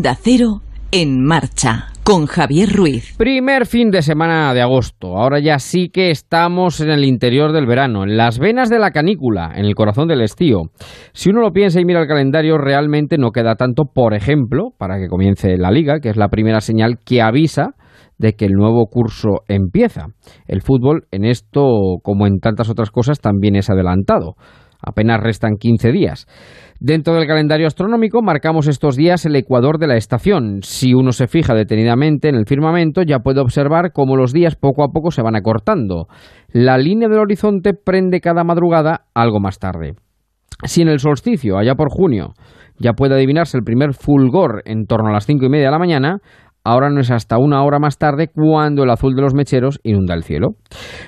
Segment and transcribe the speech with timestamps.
[0.00, 0.62] Onda Cero
[0.92, 3.14] en marcha con Javier Ruiz.
[3.18, 5.18] Primer fin de semana de agosto.
[5.18, 8.92] Ahora ya sí que estamos en el interior del verano, en las venas de la
[8.92, 10.70] canícula, en el corazón del estío.
[11.12, 14.98] Si uno lo piensa y mira el calendario, realmente no queda tanto, por ejemplo, para
[14.98, 17.74] que comience la liga, que es la primera señal que avisa
[18.16, 20.06] de que el nuevo curso empieza.
[20.46, 24.36] El fútbol en esto, como en tantas otras cosas, también es adelantado.
[24.82, 26.26] Apenas restan 15 días.
[26.78, 30.60] Dentro del calendario astronómico marcamos estos días el ecuador de la estación.
[30.62, 34.82] Si uno se fija detenidamente en el firmamento ya puede observar cómo los días poco
[34.82, 36.06] a poco se van acortando.
[36.52, 39.94] La línea del horizonte prende cada madrugada algo más tarde.
[40.64, 42.34] Si en el solsticio, allá por junio,
[42.78, 45.78] ya puede adivinarse el primer fulgor en torno a las cinco y media de la
[45.78, 46.18] mañana,
[46.70, 50.14] Ahora no es hasta una hora más tarde cuando el azul de los mecheros inunda
[50.14, 50.50] el cielo.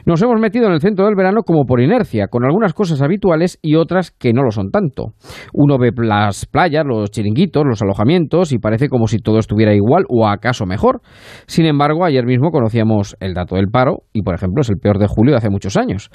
[0.05, 3.61] Nos hemos metido en el centro del verano como por inercia, con algunas cosas habituales
[3.63, 5.13] y otras que no lo son tanto.
[5.53, 10.05] Uno ve las playas, los chiringuitos, los alojamientos y parece como si todo estuviera igual
[10.09, 11.01] o acaso mejor.
[11.47, 14.99] Sin embargo, ayer mismo conocíamos el dato del paro y, por ejemplo, es el peor
[14.99, 16.11] de julio de hace muchos años.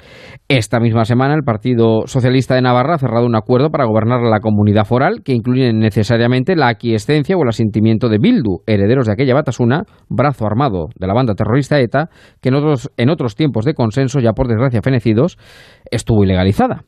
[0.48, 4.40] Esta misma semana el Partido Socialista de Navarra ha cerrado un acuerdo para gobernar la
[4.40, 9.37] comunidad foral que incluye necesariamente la aquiescencia o el asentimiento de Bildu, herederos de aquella
[9.38, 13.74] Batasuna, brazo armado de la banda terrorista ETA, que en otros, en otros tiempos de
[13.74, 15.38] consenso, ya por desgracia fenecidos,
[15.90, 16.84] estuvo ilegalizada.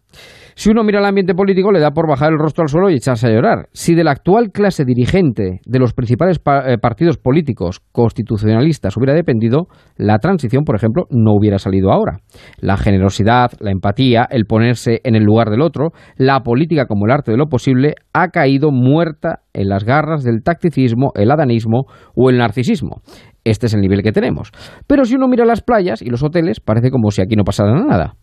[0.60, 2.96] Si uno mira el ambiente político, le da por bajar el rostro al suelo y
[2.96, 3.70] echarse a llorar.
[3.72, 9.68] Si de la actual clase dirigente de los principales eh, partidos políticos constitucionalistas hubiera dependido,
[9.96, 12.18] la transición, por ejemplo, no hubiera salido ahora.
[12.58, 17.12] La generosidad, la empatía, el ponerse en el lugar del otro, la política como el
[17.12, 22.28] arte de lo posible, ha caído muerta en las garras del tacticismo, el adanismo o
[22.28, 23.00] el narcisismo.
[23.44, 24.52] Este es el nivel que tenemos.
[24.86, 27.72] Pero si uno mira las playas y los hoteles, parece como si aquí no pasara
[27.72, 28.16] nada.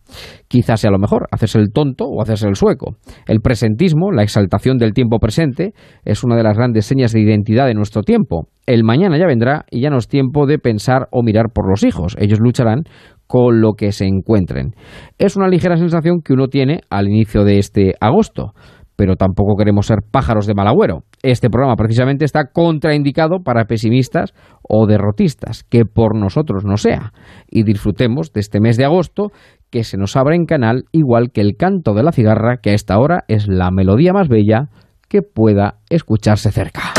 [0.47, 2.95] Quizás sea lo mejor, hacerse el tonto o hacerse el sueco.
[3.27, 5.73] El presentismo, la exaltación del tiempo presente,
[6.05, 8.47] es una de las grandes señas de identidad de nuestro tiempo.
[8.65, 11.83] El mañana ya vendrá y ya no es tiempo de pensar o mirar por los
[11.83, 12.15] hijos.
[12.19, 12.83] Ellos lucharán
[13.27, 14.73] con lo que se encuentren.
[15.17, 18.53] Es una ligera sensación que uno tiene al inicio de este agosto
[18.97, 21.03] pero tampoco queremos ser pájaros de mal agüero.
[21.23, 24.33] Este programa precisamente está contraindicado para pesimistas
[24.67, 27.13] o derrotistas, que por nosotros no sea.
[27.49, 29.29] Y disfrutemos de este mes de agosto
[29.69, 32.73] que se nos abre en canal, igual que el canto de la cigarra, que a
[32.73, 34.69] esta hora es la melodía más bella
[35.07, 36.93] que pueda escucharse cerca.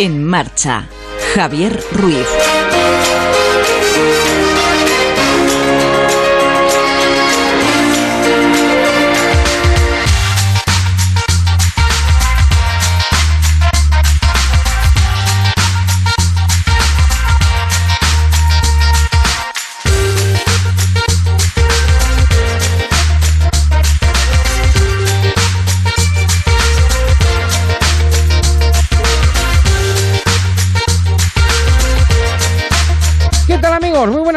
[0.00, 0.86] En marcha
[1.38, 2.26] Javier Ruiz.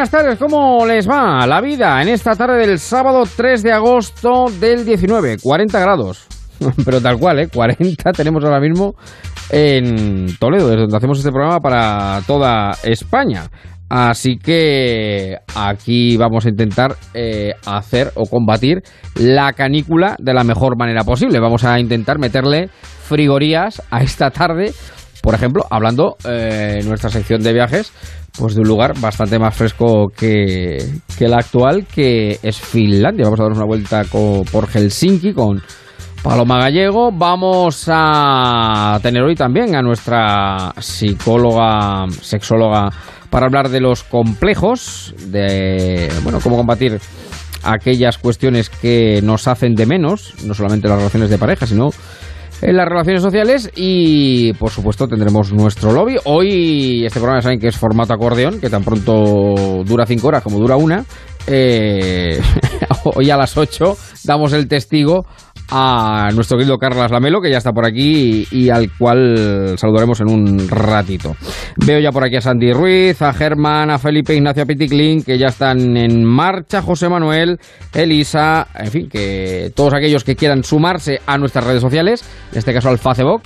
[0.02, 0.40] Buenas tardes.
[0.40, 5.38] ¿Cómo les va la vida en esta tarde del sábado 3 de agosto del 19?
[5.38, 6.26] 40 grados.
[6.86, 7.50] Pero tal cual, ¿eh?
[7.54, 8.96] 40 tenemos ahora mismo
[9.52, 13.44] en Toledo, desde donde hacemos este programa para toda España.
[13.90, 18.82] Así que aquí vamos a intentar eh, hacer o combatir
[19.14, 21.40] la canícula de la mejor manera posible.
[21.40, 22.70] Vamos a intentar meterle
[23.04, 24.74] frigorías a esta tarde
[25.22, 27.94] por ejemplo, hablando eh, en nuestra sección de viajes,
[28.38, 30.78] pues de un lugar bastante más fresco que,
[31.20, 33.26] el actual, que es Finlandia.
[33.26, 34.04] Vamos a darnos una vuelta
[34.52, 35.62] por Helsinki con
[36.24, 37.12] Paloma Gallego.
[37.12, 42.90] Vamos a tener hoy también a nuestra psicóloga, sexóloga,
[43.30, 47.00] para hablar de los complejos, de bueno, cómo combatir
[47.64, 51.90] aquellas cuestiones que nos hacen de menos, no solamente las relaciones de pareja, sino
[52.62, 56.18] en las relaciones sociales y por supuesto tendremos nuestro lobby.
[56.26, 60.60] Hoy este programa saben que es formato acordeón, que tan pronto dura cinco horas como
[60.60, 61.04] dura una.
[61.48, 62.40] Eh,
[63.16, 65.26] hoy a las 8 damos el testigo
[65.72, 70.30] a nuestro querido Carlos Lamelo, que ya está por aquí y, al cual saludaremos en
[70.30, 71.36] un ratito.
[71.78, 75.48] Veo ya por aquí a Sandy Ruiz, a Germán, a Felipe Ignacio, Piticlin, que ya
[75.48, 77.58] están en marcha, José Manuel,
[77.94, 82.74] Elisa, en fin, que todos aquellos que quieran sumarse a nuestras redes sociales, en este
[82.74, 83.42] caso al Facebook,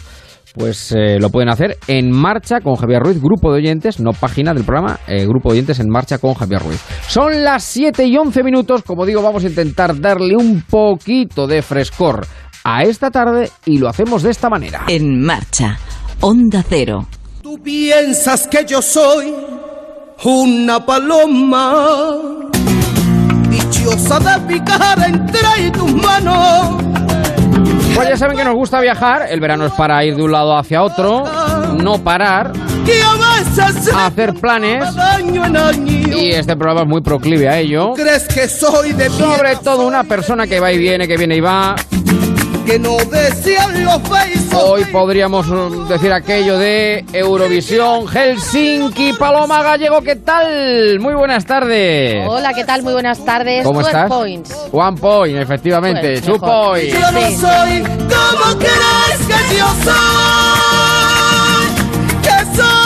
[0.56, 4.54] pues eh, lo pueden hacer en marcha con Javier Ruiz, grupo de oyentes, no página
[4.54, 6.82] del programa, eh, grupo de oyentes en marcha con Javier Ruiz.
[7.08, 11.62] Son las 7 y 11 minutos, como digo, vamos a intentar darle un poquito de
[11.62, 12.26] frescor
[12.64, 14.86] a esta tarde y lo hacemos de esta manera.
[14.88, 15.78] En marcha,
[16.22, 17.08] Onda Cero.
[17.44, 19.34] Tú piensas que yo soy
[20.24, 22.16] una paloma
[23.50, 26.95] deseosa de picar entre tus manos.
[27.96, 30.58] Pues ya saben que nos gusta viajar, el verano es para ir de un lado
[30.58, 31.24] hacia otro,
[31.78, 32.52] no parar,
[33.94, 34.84] a hacer planes
[36.14, 37.94] y este programa es muy proclive a ello.
[37.94, 41.42] ¿Crees que soy de Sobre todo una persona que va y viene, que viene y
[41.42, 41.76] va.
[42.66, 44.54] Que no desean los besos?
[44.54, 51.00] Hoy podríamos mm, decir aquello de Eurovisión, Helsinki, Paloma Gallego, ¿qué tal?
[51.00, 52.26] Muy buenas tardes.
[52.28, 52.82] Hola, ¿qué tal?
[52.84, 53.64] Muy buenas tardes.
[53.64, 54.10] ¿Cómo estás?
[54.10, 54.56] Points.
[54.72, 56.20] One point, efectivamente.
[56.20, 56.94] Pues, Two points.
[56.94, 61.66] Yo no soy como crees que yo soy,
[62.22, 62.85] que soy.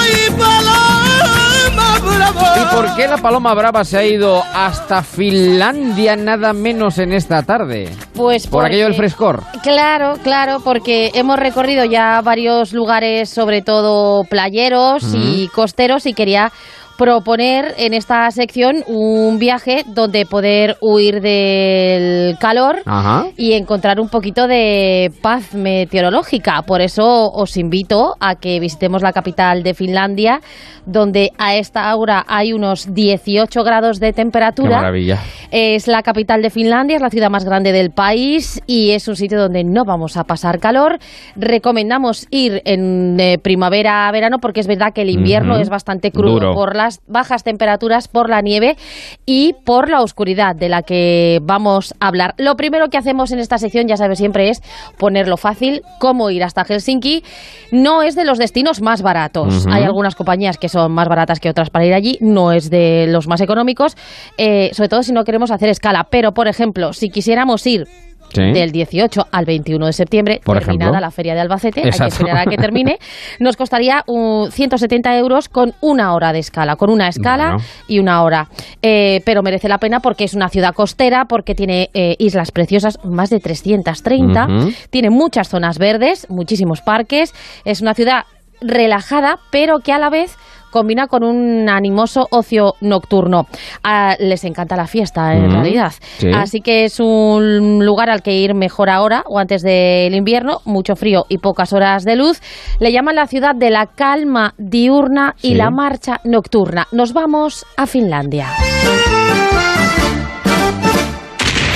[2.30, 7.42] ¿Y por qué la Paloma Brava se ha ido hasta Finlandia nada menos en esta
[7.44, 7.90] tarde?
[8.14, 9.44] Pues Por aquello del frescor.
[9.64, 16.52] Claro, claro, porque hemos recorrido ya varios lugares, sobre todo playeros y costeros, y quería
[17.00, 23.28] proponer en esta sección un viaje donde poder huir del calor Ajá.
[23.38, 26.62] y encontrar un poquito de paz meteorológica.
[26.63, 30.42] Por eso os invito a que visitemos la capital de Finlandia,
[30.86, 34.78] donde a esta hora hay unos 18 grados de Qué temperatura.
[34.78, 35.19] maravilla.
[35.52, 39.16] Es la capital de Finlandia, es la ciudad más grande del país y es un
[39.16, 40.98] sitio donde no vamos a pasar calor.
[41.38, 45.62] Recomendamos ir en eh, primavera, verano, porque es verdad que el invierno Ujú.
[45.62, 46.54] es bastante crudo Duro.
[46.54, 48.78] por las bajas temperaturas, por la nieve
[49.26, 52.36] y por la oscuridad de la que vamos a hablar.
[52.38, 54.62] Lo primero que hacemos en esta sección, ya sabes, siempre es
[54.98, 57.24] ponerlo fácil, cómo ir hasta Helsinki.
[57.72, 59.66] No es de los destinos más baratos.
[59.68, 63.06] Hay algunas compañías que son más baratas que otras para ir allí, no es de
[63.08, 63.96] los más económicos,
[64.38, 66.08] eh, sobre todo si no queremos hacer escala.
[66.10, 67.88] Pero, por ejemplo, si quisiéramos ir
[68.34, 68.42] Sí.
[68.52, 71.02] del 18 al 21 de septiembre, Por terminada ejemplo.
[71.02, 73.00] la feria de Albacete, hay que esperar a que termine,
[73.40, 77.64] nos costaría un 170 euros con una hora de escala, con una escala Bueno.
[77.88, 78.48] y una hora.
[78.81, 83.00] Eh, pero merece la pena porque es una ciudad costera, porque tiene eh, islas preciosas,
[83.04, 84.72] más de 330, Ujú.
[84.90, 87.34] tiene muchas zonas verdes, muchísimos parques,
[87.66, 88.26] es una ciudad
[88.62, 90.36] relajada, pero que a la vez
[90.71, 93.48] combina con un animoso ocio nocturno.
[93.83, 95.92] Ah, les encanta la fiesta, en Mm, realidad.
[96.18, 96.30] sí.
[96.33, 100.95] Así que es un lugar al que ir mejor ahora o antes del invierno, mucho
[100.95, 102.42] frío y pocas horas de luz.
[102.80, 105.56] Le llaman la ciudad de la calma diurna y Sí.
[105.56, 106.88] la marcha nocturna.
[106.92, 108.48] Nos vamos a Finlandia.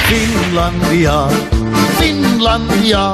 [0.08, 1.28] Finlandia,
[2.00, 3.14] Finlandia,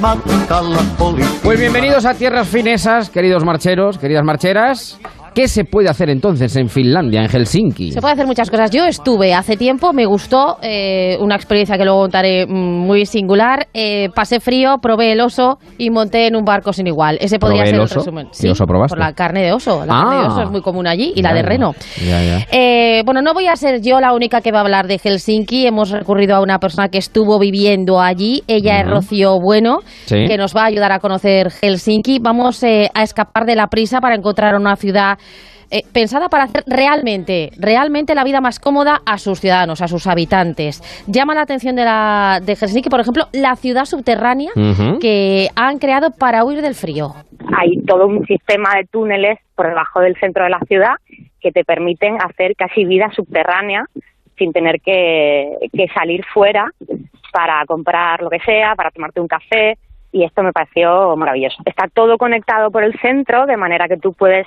[0.00, 1.24] matkalla oli.
[1.42, 4.98] Pues bienvenidos a Tierras Finesas, queridos marcheros, queridas marcheras.
[5.38, 7.92] ¿Qué se puede hacer entonces en Finlandia, en Helsinki?
[7.92, 8.72] Se puede hacer muchas cosas.
[8.72, 13.68] Yo estuve hace tiempo, me gustó, eh, una experiencia que luego contaré mm, muy singular.
[13.72, 17.18] Eh, pasé frío, probé el oso y monté en un barco sin igual.
[17.20, 17.94] Ese podría ¿Probé ser el oso?
[18.00, 18.28] resumen.
[18.36, 18.96] ¿Qué oso probaste?
[18.96, 19.86] Por la carne de oso.
[19.86, 20.02] La Ah.
[20.02, 21.72] carne de oso es muy común allí y la de reno.
[22.04, 22.44] Ya, ya.
[22.50, 25.68] Eh, bueno, no voy a ser yo la única que va a hablar de Helsinki.
[25.68, 28.42] Hemos recurrido a una persona que estuvo viviendo allí.
[28.48, 28.88] Ella es.
[28.90, 30.24] Rocío Bueno, Sí.
[30.26, 32.18] que nos va a ayudar a conocer Helsinki.
[32.20, 35.16] Vamos eh, a escapar de la prisa para encontrar una ciudad
[35.70, 40.06] eh, pensada para hacer realmente, realmente la vida más cómoda a sus ciudadanos, a sus
[40.06, 40.82] habitantes.
[41.06, 44.50] Llama la atención de, la, de Helsinki, por ejemplo, la ciudad subterránea
[44.98, 47.12] que han creado para huir del frío.
[47.54, 50.94] hay todo un sistema de túneles por debajo del centro de la ciudad
[51.38, 53.84] que te permiten hacer casi vida subterránea
[54.38, 56.70] sin tener que, que salir fuera
[57.30, 59.76] para comprar lo que sea, para tomarte un café
[60.12, 61.58] y esto me pareció maravilloso.
[61.66, 64.46] Está todo conectado por el centro de manera que tú puedes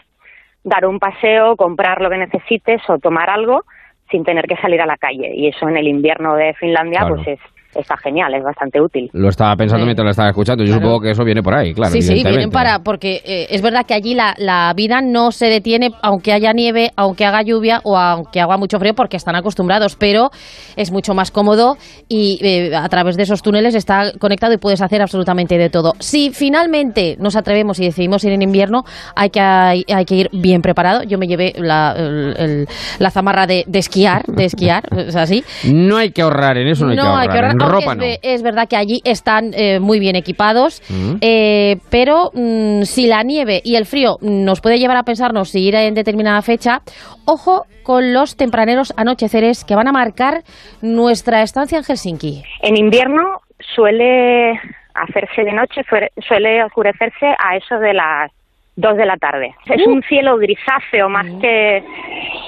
[0.63, 3.63] dar un paseo, comprar lo que necesites o tomar algo
[4.09, 7.15] sin tener que salir a la calle y eso en el invierno de Finlandia Claro.
[7.15, 7.39] pues es
[7.75, 9.09] está genial, es bastante útil.
[9.13, 9.87] Lo estaba pensando Sí.
[9.87, 10.63] mientras lo estaba escuchando.
[10.63, 10.81] Yo Claro.
[10.81, 11.91] supongo que eso viene por ahí, claro.
[11.93, 15.45] sí, sí, vienen para, porque eh, es verdad que allí la, la vida no se
[15.47, 19.95] detiene aunque haya nieve, aunque haga lluvia o aunque haga mucho frío porque están acostumbrados,
[19.95, 20.29] pero
[20.75, 21.77] es mucho más cómodo
[22.09, 25.93] y eh, a través de esos túneles está conectado y puedes hacer absolutamente de todo.
[25.99, 28.83] Si finalmente nos atrevemos y decidimos ir en invierno,
[29.15, 31.03] hay que, hay, hay que ir bien preparado.
[31.03, 32.67] Yo me llevé la, el- el-
[32.99, 35.43] la zamarra de, de esquiar, de esquiar, es así.
[35.71, 37.43] No hay que ahorrar, en eso no hay que ahorrar.
[37.55, 38.03] En aunque ropa es, no.
[38.03, 41.15] ve- es verdad que allí están eh, muy bien equipados, Mm.
[41.21, 45.61] eh, pero mm, si la nieve y el frío nos puede llevar a pensarnos si
[45.67, 46.81] ir en determinada fecha,
[47.25, 50.43] ojo con los tempraneros anocheceres que van a marcar
[50.81, 52.43] nuestra estancia en Helsinki.
[52.61, 53.41] En invierno
[53.75, 54.59] suele
[54.93, 55.81] hacerse de noche,
[56.27, 58.31] suele oscurecerse a eso de las
[58.81, 59.55] 2 de la tarde.
[59.65, 61.83] Es un cielo grisáceo más que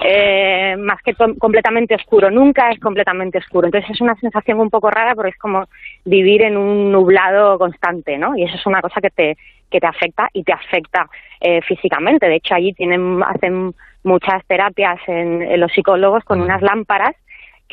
[0.04, 2.32] eh, más que completamente oscuro.
[2.32, 3.68] Nunca es completamente oscuro.
[3.68, 5.66] Entonces es una sensación un poco rara porque es como
[6.04, 8.36] vivir en un nublado constante, ¿no?
[8.36, 9.38] Y eso es una cosa que te
[9.70, 11.08] que te afecta y te afecta
[11.40, 12.28] eh, físicamente.
[12.28, 13.74] De hecho, allí tienen hacen
[14.04, 17.16] muchas terapias en, en los psicólogos con unas lámparas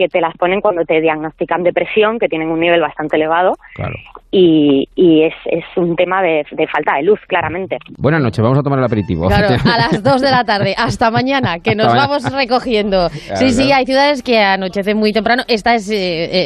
[0.00, 3.52] que te las ponen cuando te diagnostican depresión, que tienen un nivel bastante elevado.
[3.75, 3.92] Claro.
[4.33, 7.76] Y, y es, es un tema de, de falta de luz, claramente.
[7.99, 9.26] Buenas noches, vamos a tomar el aperitivo.
[9.26, 10.75] Claro, a las 2 de la tarde.
[10.78, 12.07] Hasta mañana, que nos mañana.
[12.07, 13.09] vamos recogiendo.
[13.30, 15.42] Claro, sí, sí, hay ciudades que anochecen muy temprano.
[15.47, 15.95] Esta es eh,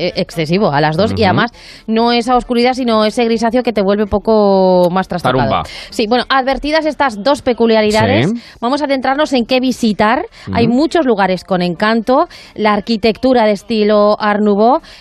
[0.08, 1.12] eh, excesivo, a las 2.
[1.12, 1.24] Y Ujú.
[1.24, 5.38] además no esa oscuridad, sino ese grisáceo que te vuelve un poco más trastocado.
[5.38, 5.62] Tarumba.
[5.90, 8.56] Sí, bueno, advertidas estas dos peculiaridades, Sí.
[8.60, 10.24] vamos a centrarnos en qué visitar.
[10.52, 14.40] Hay muchos lugares con encanto, la arquitectura de estilo Art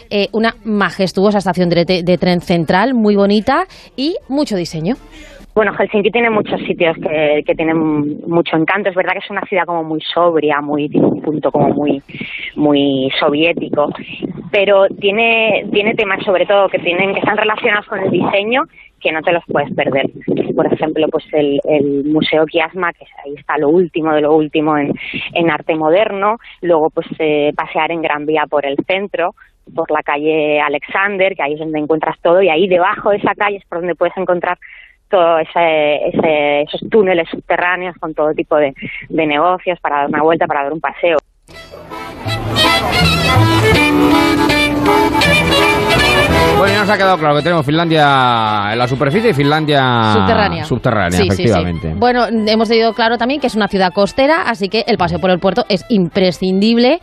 [0.09, 4.95] eh, una majestuosa estación de, tren central, muy bonita, y mucho diseño.
[5.55, 7.77] Bueno, Helsinki tiene muchos sitios que, tienen
[8.27, 8.89] mucho encanto.
[8.89, 12.01] Es verdad que es una ciudad como muy sobria, muy tiene un punto como muy
[12.55, 13.89] muy soviético,
[14.51, 18.63] pero tiene tiene temas sobre todo que tienen que están relacionados con el diseño
[19.03, 20.09] que no te los puedes perder.
[20.55, 24.77] Por ejemplo, pues el, el Museo Kiasma, que ahí está lo último de lo último
[24.77, 24.93] en,
[25.33, 26.37] en arte moderno.
[26.61, 29.35] Luego, pues eh, pasear en Gran Vía por el centro,
[29.75, 33.35] por la calle Alexander, que ahí es donde encuentras todo, y ahí debajo de esa
[33.35, 34.57] calle es por donde puedes encontrar
[35.09, 38.73] todos esos túneles subterráneos con todo tipo de,
[39.09, 41.17] de negocios para dar una vuelta, para dar un paseo.
[46.57, 50.63] Bueno, ya nos ha quedado claro que tenemos Finlandia en la superficie y Finlandia subterránea.
[50.63, 51.43] subterránea, Sí, sí, sí.
[51.43, 51.93] efectivamente.
[51.97, 55.29] Bueno, hemos tenido claro también que es una ciudad costera, así que el paseo por
[55.31, 56.99] el puerto es imprescindible.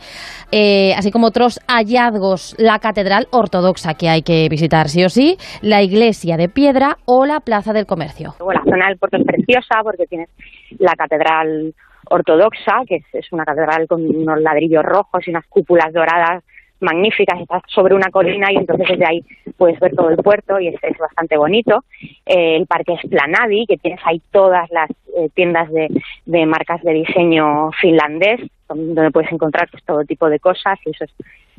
[0.51, 5.37] Eh, así como otros hallazgos, la catedral ortodoxa que hay que visitar sí o sí,
[5.61, 8.33] la iglesia de piedra o la plaza del comercio.
[8.39, 10.29] Luego la zona del puerto es preciosa porque tienes
[10.79, 11.73] la catedral
[12.09, 16.43] ortodoxa, que es, es una catedral con unos ladrillos rojos y unas cúpulas doradas
[16.81, 19.23] magníficas, estás sobre una colina y entonces desde ahí
[19.57, 21.83] puedes ver todo el puerto y es, es bastante bonito.
[22.25, 25.87] Eh, el parque Esplanadi, que tienes ahí todas las eh, tiendas de,
[26.25, 30.89] de marcas de diseño finlandés, don- donde puedes encontrar pues, todo tipo de cosas y
[30.91, 31.11] eso es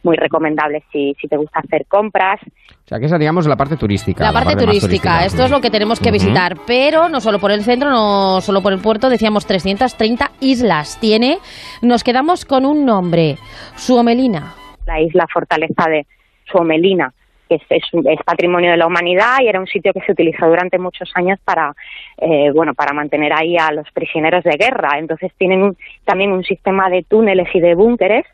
[0.04, 2.40] muy recomendable si, si te gusta hacer compras.
[2.42, 4.24] O sea, que esa, digamos, la parte turística.
[4.24, 7.62] La parte turística, esto es lo que tenemos que visitar, pero no solo por el
[7.62, 11.38] centro, no solo por el puerto, decíamos 330 islas tiene.
[11.82, 13.36] Nos quedamos con un nombre,
[13.76, 14.54] Suomelina.
[14.86, 16.06] La isla fortaleza de
[16.44, 17.12] Suomelina,
[17.48, 20.46] que es, es, es patrimonio de la humanidad y era un sitio que se utilizó
[20.46, 21.72] durante muchos años para,
[22.18, 24.98] eh, bueno, para mantener ahí a los prisioneros de guerra.
[24.98, 28.24] Entonces tienen un- también un sistema de túneles y de búnkeres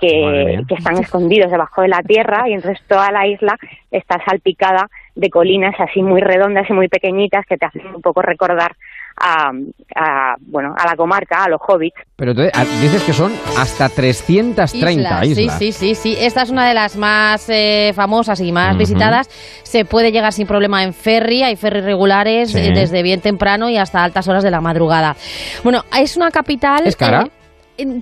[0.00, 3.56] que, que están escondidos debajo de la tierra y entonces toda la isla
[3.90, 8.22] está salpicada de colinas así muy redondas y muy pequeñitas que te hacen un poco
[8.22, 8.72] recordar
[9.20, 9.50] a,
[9.96, 11.96] a, bueno a la comarca, a los hobbits.
[12.16, 15.58] Pero entonces, ah, dices que son hasta 330 islas.
[15.58, 16.16] Sí, sí, sí, sí.
[16.18, 19.28] Esta es una de las más eh, famosas y más visitadas.
[19.62, 22.58] Se puede llegar sin problema en ferry, hay ferries regulares Sí.
[22.58, 25.16] eh, desde bien temprano y hasta altas horas de la madrugada.
[25.64, 26.86] Bueno, es una capital...
[26.86, 27.22] ¿Es cara?
[27.22, 27.30] eh,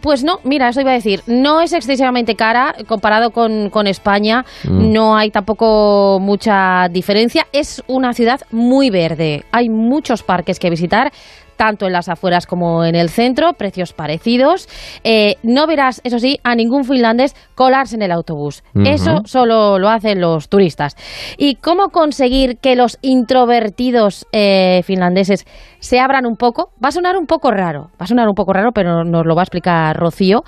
[0.03, 1.23] pues no, mira, eso iba a decir.
[1.27, 4.45] No es excesivamente cara comparado con, con España.
[4.65, 4.93] Mm.
[4.93, 7.47] No hay tampoco mucha diferencia.
[7.53, 9.45] Es una ciudad muy verde.
[9.53, 11.13] Hay muchos parques que visitar
[11.61, 14.67] tanto en las afueras como en el centro, precios parecidos.
[15.05, 18.63] Eh, no verás, eso sí, a ningún finlandés colarse en el autobús.
[18.83, 20.97] Eso solo lo hacen los turistas.
[21.37, 25.45] ¿Y cómo conseguir que los introvertidos eh, finlandeses
[25.81, 26.71] se abran un poco?
[26.83, 29.35] Va a sonar un poco raro, va a sonar un poco raro, pero nos lo
[29.35, 30.43] va a explicar Rocío.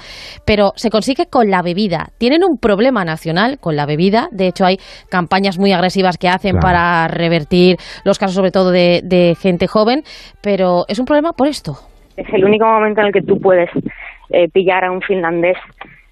[0.47, 2.09] Pero se consigue con la bebida.
[2.17, 4.29] Tienen un problema nacional con la bebida.
[4.33, 4.79] De hecho, hay
[5.11, 6.63] campañas muy agresivas que hacen Claro.
[6.63, 10.05] para revertir los casos, sobre todo de, de gente joven.
[10.41, 11.77] Pero es un problema por esto.
[12.17, 13.71] Es el único momento en el que tú puedes
[14.31, 15.57] eh, pillar a un finlandés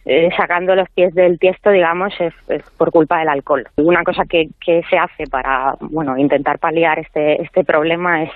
[0.06, 3.68] eh, sacando los pies del tiesto, digamos, es, es por culpa del alcohol.
[3.76, 8.30] Una cosa que, que se hace para, bueno, intentar paliar este, este problema es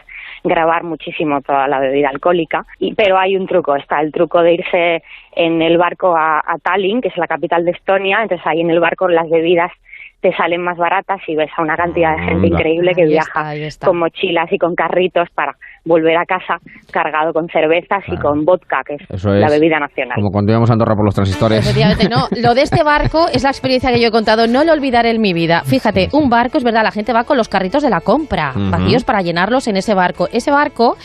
[0.44, 4.52] grabar muchísimo toda la bebida alcohólica, y, pero hay un truco, está el truco de
[4.54, 5.02] irse
[5.34, 8.70] en el barco a, a Tallinn, que es la capital de Estonia, entonces ahí en
[8.70, 9.73] el barco las bebidas
[10.20, 12.46] te salen más baratas y ves a una cantidad de gente Anda.
[12.46, 13.87] increíble que Ahí viaja está, ahí está.
[13.87, 16.58] con mochilas y con carritos para volver a casa
[16.90, 20.14] cargado con cervezas y con vodka, que es Eso la bebida nacional.
[20.16, 21.60] Como cuando íbamos a Andorra por los transistores.
[21.60, 22.28] Efectivamente, no.
[22.40, 25.20] Lo de este barco es la experiencia que yo he contado, no lo olvidaré en
[25.20, 25.62] mi vida.
[25.64, 29.04] Fíjate, un barco, es verdad, la gente va con los carritos de la compra, vacíos
[29.04, 30.28] para llenarlos en ese barco.
[30.32, 30.96] Ese barco,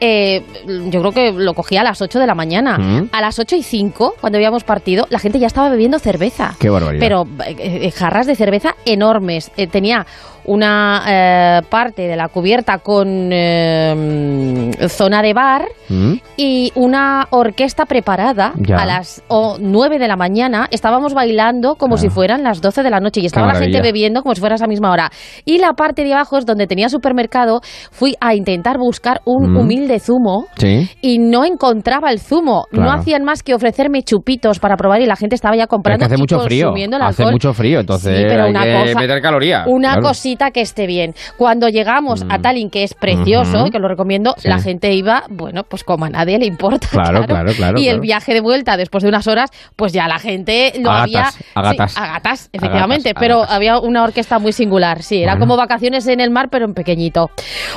[0.00, 0.42] eh,
[0.90, 2.78] yo creo que lo cogía a las 8 de la mañana.
[3.12, 6.54] A las 8 y 5, cuando habíamos partido, la gente ya estaba bebiendo cerveza.
[6.58, 7.00] Qué barbaridad.
[7.00, 9.52] Pero eh, eh, jarras de cerveza enormes.
[9.56, 10.06] Eh, tenía
[10.44, 16.14] una eh, parte de la cubierta con eh, zona de bar ¿Mm?
[16.36, 18.76] y una orquesta preparada Ya.
[18.76, 20.66] a las o, 9 de la mañana.
[20.70, 24.22] Estábamos bailando como si fueran las 12 de la noche y estaba la gente bebiendo
[24.22, 25.10] como si fuera esa misma hora.
[25.44, 27.60] Y la parte de abajo es donde tenía supermercado.
[27.90, 29.56] Fui a intentar buscar un Mm.
[29.56, 30.88] humilde zumo Sí.
[31.00, 32.66] y no encontraba el zumo.
[32.72, 35.68] No hacían más que ofrecerme chupitos para probar y la gente estaba ya Pero es
[35.70, 36.72] comprando que hace y mucho frío.
[37.02, 39.66] Hace mucho frío, entonces Sí, pero hay una que cosa- meter calorías.
[39.66, 40.08] Una claro.
[40.08, 41.14] cosita que esté bien.
[41.36, 44.48] Cuando llegamos a Tallinn, que es precioso, y que lo recomiendo, Sí.
[44.48, 46.88] la gente iba, bueno, pues como a nadie le importa.
[47.12, 50.18] Claro, claro, claro, Y el viaje de vuelta, después de unas horas, pues ya la
[50.18, 51.20] gente lo A había.
[51.22, 51.92] gatas, a gatas.
[51.92, 53.12] Sí, a gatas, efectivamente.
[53.18, 55.22] pero había una orquesta muy singular, sí.
[55.22, 55.46] Era Bueno.
[55.46, 57.30] como vacaciones en el mar, pero en pequeñito.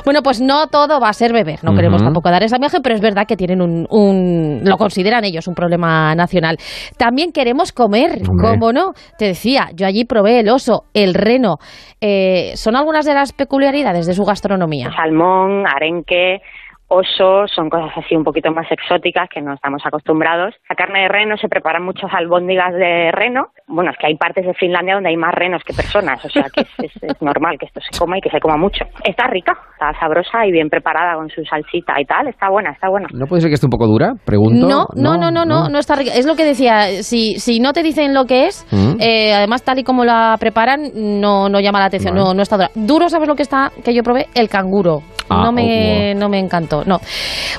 [0.06, 1.64] Bueno, pues no todo va a ser beber.
[1.64, 5.24] No queremos tampoco dar esa imagen, pero es verdad que tienen un, un- Lo consideran
[5.26, 6.58] ellos un problema nacional.
[6.98, 8.22] También queremos comer.
[8.26, 8.92] ¿cómo no?
[9.18, 11.58] Te decía, yo allí probé el oso, el reno.
[12.02, 14.92] Eh, son algunas de las peculiaridades de su gastronomía.
[14.96, 16.42] salmón, arenque,
[16.88, 20.54] oso, son cosas así un poquito más exóticas que no estamos acostumbrados.
[20.70, 23.48] La carne de reno se preparan muchas albóndigas de reno.
[23.68, 26.46] Bueno, es que hay partes de Finlandia donde hay más renos que personas, o sea
[26.54, 28.86] que es, es- es normal que esto se coma y que se coma mucho.
[29.04, 32.28] Está rica, está sabrosa y bien preparada con su salsita y tal.
[32.28, 33.08] Está buena, está buena.
[33.14, 34.14] ¿No puede ser que esté un poco dura?
[34.26, 34.68] Pregunto.
[34.68, 36.12] No, no, no, no, no, no está rica.
[36.14, 38.98] Es lo que decía, si, si no te dicen lo que es, Mm.
[39.02, 42.28] eh, además tal y como la preparan, no, no llama la atención, Vale.
[42.28, 42.70] no, no está dura.
[42.76, 43.72] Duro, ¿sabes lo que está?
[43.84, 45.00] Que yo probé, el canguro.
[45.30, 47.00] Ah, no, me, oh, no me encantó, no.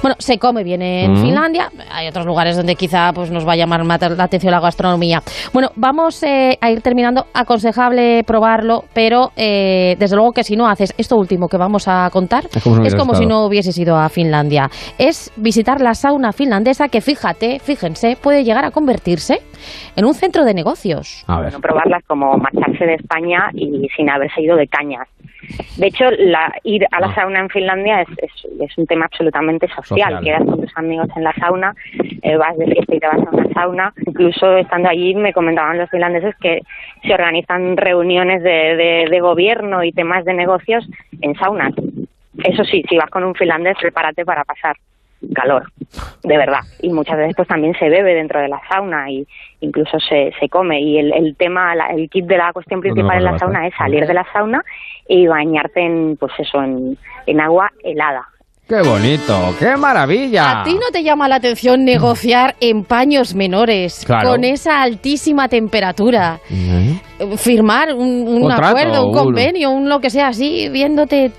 [0.03, 1.23] Bueno, se come bien en Mm.
[1.23, 5.23] Finlandia, hay otros lugares donde quizá pues, nos va a llamar la atención la gastronomía.
[5.53, 10.69] Bueno, vamos eh, a ir terminando, aconsejable probarlo, pero eh, desde luego que si no
[10.69, 13.47] haces esto último que vamos a contar, Es como si no es como si no
[13.47, 14.69] hubieses ido a Finlandia.
[14.99, 19.41] Es visitar la sauna finlandesa que, fíjate, fíjense, puede llegar a convertirse
[19.97, 21.25] en un centro de negocios.
[21.27, 21.53] A ver.
[21.53, 25.09] no probarlas como marcharse de España y sin haberse ido de cañas.
[25.77, 27.15] De hecho, la, ir a la Ah.
[27.15, 30.15] sauna en Finlandia es, es, es un tema absolutamente social.
[30.17, 30.25] Social.
[30.25, 31.75] Quedas con tus amigos en la sauna,
[32.23, 33.95] eh, vas de fiesta y te vas a una sauna.
[34.07, 36.63] Incluso estando allí me comentaban los finlandeses que
[37.03, 40.85] se organizan reuniones de, de, de gobierno y temas de negocios
[41.21, 41.75] en saunas.
[42.43, 44.77] Eso sí, si vas con un finlandés, prepárate para pasar
[45.35, 45.65] calor,
[46.23, 46.61] de verdad.
[46.83, 49.27] Y muchas veces pues también se bebe dentro de la sauna y
[49.61, 50.81] incluso se, se come.
[50.81, 53.67] Y el, el tema, la- el kit de la cuestión No principal en la sauna
[53.67, 54.63] es salir de la sauna
[55.09, 58.27] y bañarte en, pues eso, en, en agua helada.
[58.69, 59.55] ¡Qué bonito!
[59.61, 60.61] ¡Qué maravilla!
[60.61, 64.31] ¿A ti no te llama la atención negociar en paños menores Claro.
[64.31, 66.41] con esa altísima temperatura?
[67.37, 71.31] Firmar un, un acuerdo, un- convenio, un lo que sea así, viéndote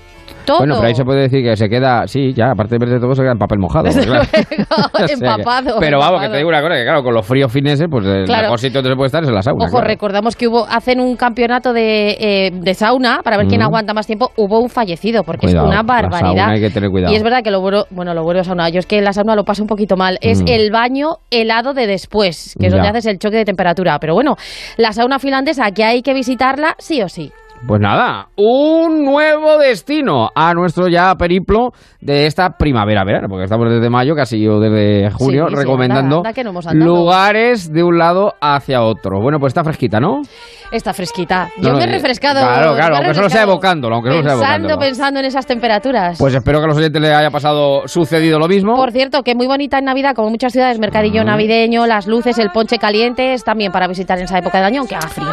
[0.48, 0.58] todo.
[0.58, 3.14] Bueno, pero ahí se puede decir que se queda, sí, ya, aparte de verte todo,
[3.14, 3.88] se queda en papel mojado.
[3.98, 4.06] Claro.
[4.06, 4.24] luego,
[4.94, 7.26] O sea que- empapado, Pero vamos, que te digo una cosa, que claro, con los
[7.26, 8.42] fríos fineses, pues el Claro.
[8.44, 9.64] mejor sitio donde se puede estar es en la sauna.
[9.64, 9.86] Ojo, claro.
[9.86, 13.64] recordamos que hubo hacen un campeonato de, eh, de sauna para ver quién Mm.
[13.64, 14.30] aguanta más tiempo.
[14.36, 16.20] Hubo un fallecido porque Cuidado, es una la barbaridad.
[16.36, 17.12] sauna hay que tener cuidado.
[17.12, 19.04] Y es verdad que lo bueno, bueno, lo bueno de sauna, yo es que en
[19.04, 20.18] la sauna lo paso un poquito mal.
[20.20, 20.48] Es Mm.
[20.48, 22.90] el baño helado de después, que es donde Ya.
[22.90, 23.98] haces el choque de temperatura.
[24.00, 24.36] Pero bueno,
[24.76, 27.30] la sauna finlandesa que hay que visitarla sí o sí.
[27.66, 33.90] Pues nada, un nuevo destino a nuestro ya periplo de esta primavera-verano, porque estamos desde
[33.90, 38.34] mayo, casi o desde junio, Sí, sí, recomendando anda, anda no lugares de un lado
[38.40, 39.20] hacia otro.
[39.20, 40.22] Bueno, pues está fresquita, ¿no?
[40.70, 41.48] Está fresquita.
[41.60, 42.40] Yo no, me he eh, refrescado.
[42.40, 44.78] claro, claro, aunque solo sea evocándolo, aunque solo sea pensando, evocándolo.
[44.80, 46.18] pensando en esas temperaturas.
[46.18, 48.74] Pues espero que a los oyentes les haya pasado sucedido lo mismo.
[48.76, 51.24] Por cierto, que muy bonita en Navidad, como muchas ciudades, mercadillo Ah.
[51.24, 54.80] navideño, las luces, el ponche caliente, es también para visitar en esa época del año,
[54.80, 55.28] aunque haga frío.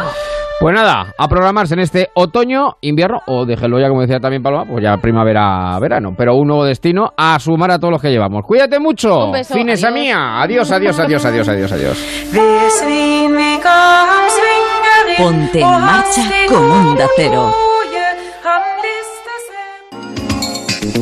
[0.58, 4.64] Pues nada, a programarse en este otoño, invierno, o déjenlo ya, como decía también Paloma,
[4.64, 6.14] pues ya primavera, verano.
[6.16, 8.42] Pero un nuevo destino a sumar a todos los que llevamos.
[8.44, 10.00] Cuídate mucho, Un beso, finesa adiós.
[10.00, 10.40] mía.
[10.42, 12.06] Adiós, adiós, adiós, adiós, adiós, adiós.
[15.18, 17.65] Ponte en marcha con Onda Cero.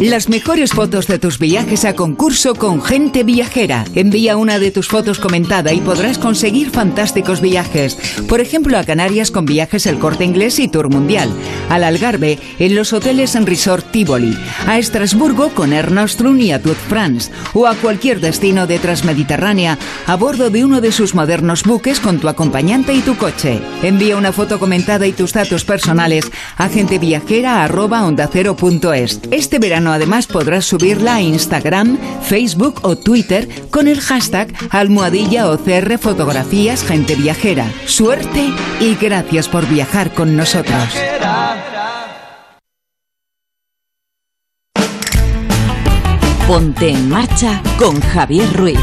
[0.00, 3.84] Las mejores fotos de tus viajes a concurso con Gente Viajera.
[3.94, 7.96] Envía una de tus fotos comentada y podrás conseguir fantásticos viajes.
[8.28, 11.30] Por ejemplo, a Canarias con viajes El Corte Inglés y Tour Mundial.
[11.70, 14.36] Al Algarve en los hoteles en Resort Tivoli.
[14.66, 17.30] A Estrasburgo con Air Nostrum y Atuot France.
[17.54, 22.18] O a cualquier destino de Transmediterránea a bordo de uno de sus modernos buques con
[22.18, 23.60] tu acompañante y tu coche.
[23.82, 29.20] Envía una foto comentada y tus datos personales a genteviajera@ondacero.es.
[29.30, 35.98] Este verano además podrás subirla a Instagram, Facebook o Twitter con el hashtag almohadilla OCR
[35.98, 37.70] Fotografías Gente Viajera.
[37.86, 40.88] Suerte y gracias por viajar con nosotros.
[46.46, 48.78] Ponte en marcha con Javier Ruiz.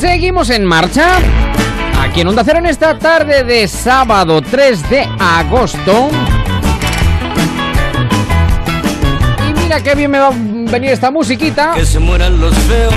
[0.00, 1.51] Seguimos en marcha.
[2.12, 6.10] Aquí en Onda Cero en esta tarde de sábado 3 de agosto.
[9.48, 11.72] Y mira qué bien me va a venir esta musiquita.
[11.74, 12.94] Que se mueran los feos,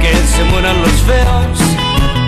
[0.00, 1.78] que se mueran los feos.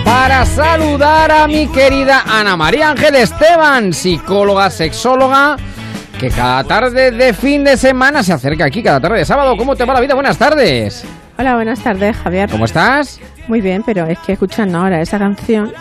[0.05, 5.57] Para saludar a mi querida Ana María Ángel Esteban, psicóloga, sexóloga,
[6.17, 9.57] que cada tarde de fin de semana se acerca aquí, cada tarde de sábado.
[9.57, 10.13] ¿Cómo te va la vida?
[10.13, 11.03] Buenas tardes.
[11.37, 12.49] Hola, buenas tardes, Javier.
[12.49, 13.19] ¿Cómo estás?
[13.47, 15.71] Muy bien, pero es que escuchando ahora esa canción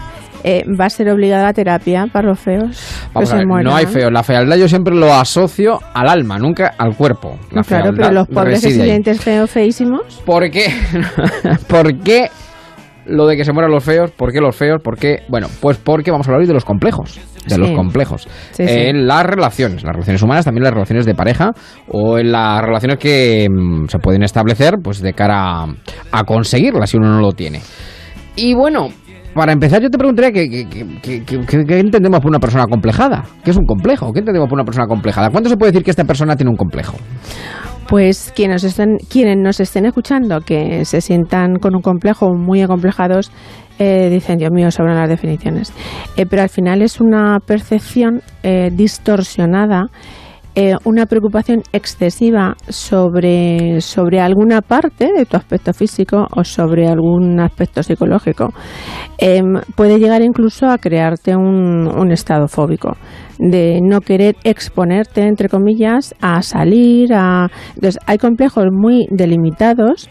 [0.45, 3.09] eh, va a ser obligada la terapia para los feos.
[3.13, 3.65] Vamos que a se ver, mueran.
[3.65, 4.11] no hay feo.
[4.11, 7.37] La fealdad yo siempre lo asocio al alma, nunca al cuerpo.
[7.51, 10.23] La claro, pero los pobres residentes feos, feísimos.
[10.25, 10.69] ¿Por qué?
[11.69, 12.29] ¿Por qué
[13.07, 14.13] lo de que se mueran los feos?
[14.13, 14.81] ¿Por qué los feos?
[14.83, 15.23] ¿Por qué?
[15.29, 17.19] Bueno, pues porque vamos a hablar hoy de los complejos.
[17.47, 17.61] De Sí.
[17.61, 18.29] los complejos.
[18.53, 18.75] Sí, sí.
[18.75, 21.53] En las relaciones, las relaciones humanas, también las relaciones de pareja
[21.89, 25.67] o en las relaciones que mm, se pueden establecer pues de cara a,
[26.13, 27.61] a conseguirlas si uno no lo tiene.
[28.35, 28.89] Y bueno,
[29.35, 30.67] para empezar yo te preguntaría que
[31.79, 33.25] entendemos por una persona complejada.
[33.45, 34.13] ¿Qué es un complejo?
[34.13, 35.31] ¿Qué entendemos por una persona complejada?
[35.31, 36.97] ¿Cuánto se puede decir que esta persona tiene un complejo?
[37.89, 43.31] Pues quienes, estén, quienes nos estén escuchando que se sientan con un complejo muy acomplejados,
[43.79, 45.73] eh, dicen, Dios mío, sobran las definiciones.
[46.17, 49.87] Eh, pero al final es una percepción eh, distorsionada,
[50.59, 57.39] eh, una preocupación excesiva sobre, sobre alguna parte de tu aspecto físico o sobre algún
[57.41, 58.55] aspecto psicológico.
[59.19, 62.97] Em, puede llegar incluso a crearte un, un estado fóbico
[63.39, 67.13] de no querer exponerte, entre comillas, a salir.
[67.13, 67.49] A...
[67.75, 70.09] Entonces, hay complejos muy delimitados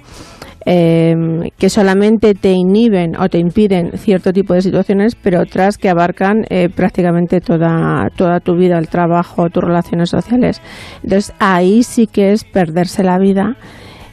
[0.65, 1.13] eh,
[1.57, 6.45] que solamente te inhiben o te impiden cierto tipo de situaciones, pero otras que abarcan
[6.49, 10.61] eh, prácticamente toda, toda tu vida, el trabajo, tus relaciones sociales.
[11.03, 13.55] Entonces, ahí sí que es perderse la vida.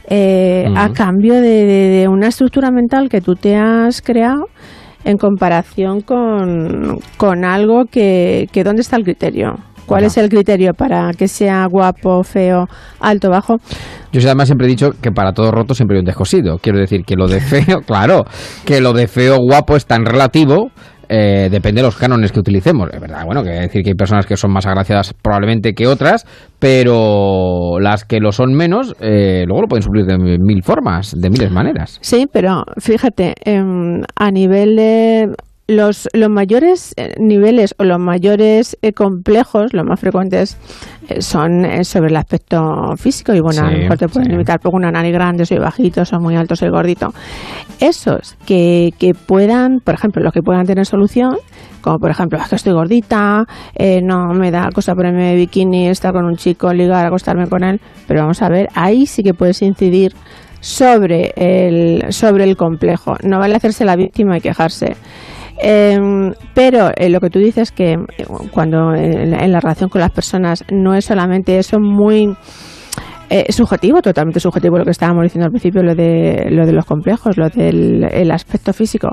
[0.09, 4.47] eh, a cambio de, de- de una estructura mental que tú te has creado
[5.05, 9.55] en comparación con, con algo que, que ¿dónde está el criterio?
[9.85, 12.67] ¿Cuál es el criterio para que sea guapo, feo,
[12.99, 13.57] alto, bajo?
[14.11, 16.57] Yo además siempre he dicho que para todo roto siempre hay un descosido.
[16.59, 18.23] Quiero decir que lo de feo, claro,
[18.65, 20.69] que lo de feo guapo es tan relativo.
[21.09, 22.89] eh, depende de los cánones que utilicemos.
[22.91, 26.25] Es verdad, bueno, que decir que hay personas que son más agraciadas probablemente que otras,
[26.59, 31.29] pero las que lo son menos, eh, luego lo pueden suplir de mil formas, de
[31.29, 31.99] miles maneras.
[32.01, 35.27] Sí, pero fíjate, em, a nivel de
[35.67, 40.57] los, los mayores eh, niveles o los mayores eh, complejos, los más frecuentes,
[41.09, 43.33] eh, son eh, sobre el aspecto físico.
[43.33, 44.31] Y bueno, a lo mejor te pueden sí.
[44.31, 47.13] limitar por una nariz grande, soy bajito, soy muy alto, soy gordito.
[47.79, 51.37] Esos que, que puedan, por ejemplo, los que puedan tener solución,
[51.81, 53.45] como por ejemplo, es que estoy gordita,
[53.75, 57.63] eh, no me da cosa ponerme de bikini, estar con un chico, ligar, acostarme con
[57.63, 57.81] él.
[58.07, 60.13] Pero vamos a ver, ahí sí que puedes incidir
[60.61, 63.15] sobre el, sobre el complejo.
[63.23, 64.95] No vale hacerse la víctima y quejarse.
[65.65, 69.89] Em, pero eh, lo que tú dices que eh, cuando en la, en la relación
[69.89, 72.35] con las personas no es solamente eso muy
[73.29, 76.85] eh, subjetivo, totalmente subjetivo lo que estábamos diciendo al principio, lo de, lo de los
[76.85, 79.09] complejos, lo del el aspecto físico.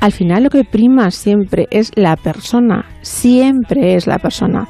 [0.00, 4.68] Al final lo que prima siempre es la persona, siempre es la persona.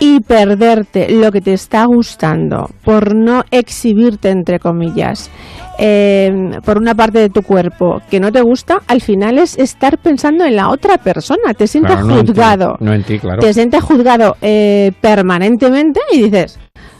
[0.00, 5.30] Y perderte lo que te está gustando por no exhibirte, entre comillas,
[5.78, 6.30] eh,
[6.64, 10.44] por una parte de tu cuerpo que no te gusta, al final es estar pensando
[10.44, 11.54] en la otra persona.
[11.54, 13.40] Te sientes Claro, no en ti, juzgado No en ti, claro.
[13.40, 16.58] te sientes juzgado eh, permanentemente y dices,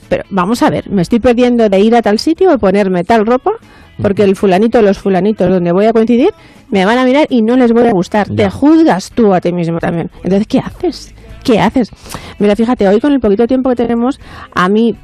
[0.09, 3.27] pero vamos a ver, me estoy perdiendo de ir a tal sitio o ponerme tal
[3.27, 3.53] ropa
[4.01, 6.31] porque el fulanito o los fulanitos donde voy a coincidir
[6.71, 8.29] me van a mirar y no les voy a gustar.
[8.29, 8.45] Ya.
[8.45, 10.11] Te juzgas tú a ti mismo también.
[10.23, 11.15] Entonces, ¿qué haces?
[11.47, 11.91] ¿Qué haces?
[12.41, 14.19] Mira, fíjate, hoy con el poquito tiempo que tenemos,
[14.53, 14.97] a mí,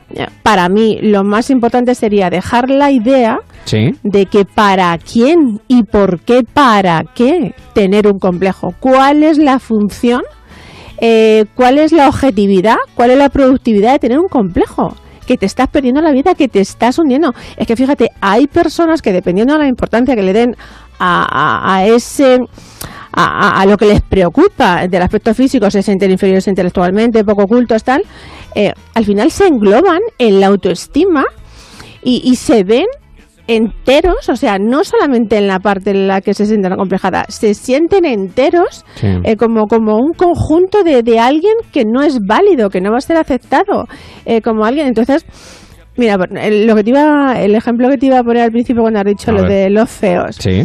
[0.43, 3.91] para mí, lo más importante sería dejar la idea Sí.
[4.03, 8.75] de que para quién y por qué para qué tener un complejo.
[8.81, 10.23] ¿Cuál es la función?
[10.99, 12.77] Eh, ¿Cuál es la objetividad?
[12.95, 14.97] ¿Cuál es la productividad de tener un complejo?
[15.27, 17.33] Que te estás perdiendo la vida, que te estás hundiendo.
[17.57, 20.57] Es que fíjate, hay personas que dependiendo de la importancia que le den
[20.99, 22.41] a, a- a ese...
[23.15, 27.85] A, a- lo que les preocupa del aspecto físico, se sienten inferiores intelectualmente, poco cultos,
[27.85, 28.03] tal,
[28.55, 31.25] eh, al final se engloban en la autoestima
[32.03, 32.87] y, y se ven
[33.49, 37.55] enteros, o sea, no solamente en la parte en la que se sienten acomplejada, se
[37.55, 39.09] sienten enteros Sí.
[39.25, 42.99] eh, como, como un conjunto de, de alguien que no es válido, que no va
[42.99, 43.87] a ser aceptado
[44.25, 44.87] eh, como alguien.
[44.87, 45.27] Entonces,
[45.97, 48.83] mira, el, lo que te iba, el ejemplo que te iba a poner al principio
[48.83, 49.51] cuando has dicho A lo ver.
[49.51, 50.37] de los feos.
[50.37, 50.63] Sí.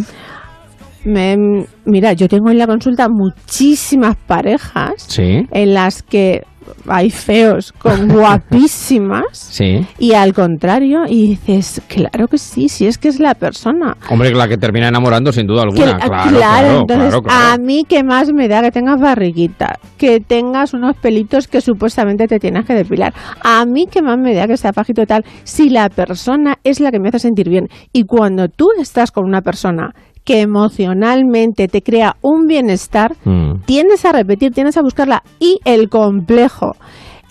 [1.07, 5.47] Me- mira, yo tengo en la consulta muchísimas parejas Sí.
[5.51, 6.43] en las que
[6.89, 9.23] hay feos con guapísimas.
[9.31, 9.85] Sí.
[9.99, 13.95] Y al contrario, y dices, claro que sí, si es que es la persona.
[14.09, 15.97] Hombre, la que termina enamorando sin duda Que- alguna.
[16.05, 17.53] claro, claro, entonces claro, claro.
[17.53, 22.27] a mí que más me da que tengas barriguita, que tengas unos pelitos que supuestamente
[22.27, 23.13] te tienes que depilar.
[23.45, 26.91] A mí que más me da que sea fajito tal, si la persona es la
[26.91, 27.69] que me hace sentir bien.
[27.93, 29.93] Y cuando tú estás con una persona
[30.27, 33.61] que emocionalmente te crea un bienestar, Mm.
[33.65, 35.23] tienes a repetir, tienes a buscarla.
[35.39, 36.73] Y el complejo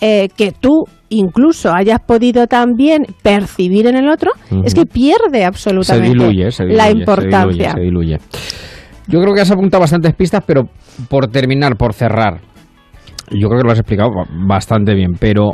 [0.01, 4.31] eh, que tú incluso hayas podido también percibir en el otro,
[4.63, 6.77] es que pierde Se absolutamente diluye, se diluye.
[6.77, 7.49] la se importancia.
[7.49, 8.17] diluye, se diluye.
[9.07, 10.63] Yo creo que has apuntado bastantes pistas, pero
[11.09, 12.41] por terminar, por cerrar,
[13.31, 15.51] yo creo que lo has explicado ba- bastante bien, pero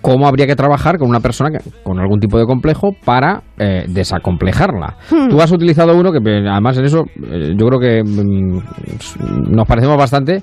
[0.00, 3.84] ¿cómo habría que trabajar con una persona que- con algún tipo de complejo para eh,
[3.88, 4.96] desacomplejarla?
[5.10, 5.28] Hmm.
[5.28, 9.66] Tú has utilizado uno que eh, además en eso eh, yo creo que mm, nos
[9.66, 10.42] parecemos bastante eh,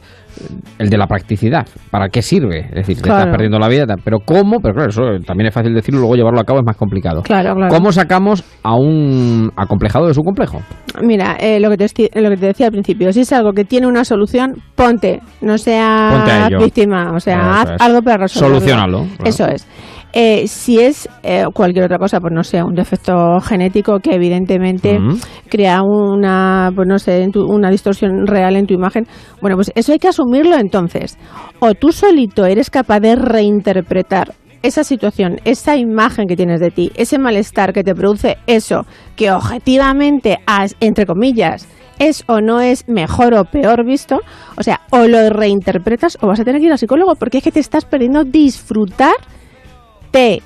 [0.78, 1.68] el de la practicidad.
[1.92, 2.66] ¿Para qué sirve?
[2.70, 3.20] Es decir, te Claro.
[3.20, 4.60] estás perdiendo la vida, pero ¿cómo?
[4.62, 7.22] Pero claro, eso también es fácil decirlo, luego llevarlo a cabo es más complicado.
[7.24, 7.74] Claro, claro.
[7.74, 10.60] ¿Cómo sacamos a un acomplejado de su complejo?
[11.02, 13.66] Mira, eh, lo, que te, lo que te decía al principio, si es algo que
[13.66, 17.82] tiene una solución, ponte, no seas Ponte víctima, o sea, Eso haz es.
[17.82, 18.56] algo para resolverlo.
[18.60, 19.24] Soluciónalo, claro.
[19.26, 19.68] Eso es.
[20.12, 25.00] Eh, si es eh, cualquier otra cosa, pues no sé, un defecto genético que evidentemente
[25.00, 25.18] Mm.
[25.50, 29.06] crea una, pues no sé, tu- una distorsión real en tu imagen,
[29.40, 31.18] bueno, pues eso hay que asumirlo entonces.
[31.60, 36.92] O tú solito eres capaz de reinterpretar esa situación, esa imagen que tienes de ti,
[36.96, 41.68] ese malestar que te produce eso, que objetivamente, has- entre comillas,
[42.00, 44.20] es o no es mejor o peor visto,
[44.58, 47.44] o sea, o lo reinterpretas o vas a tener que ir al psicólogo porque es
[47.44, 49.14] que te estás perdiendo disfrutar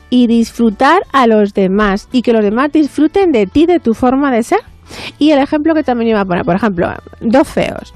[0.10, 4.32] y disfrutar a los demás y que los demás disfruten de ti, de tu forma
[4.32, 4.60] de ser.
[5.17, 7.93] Y el ejemplo que también iba a poner, por ejemplo, dos feos.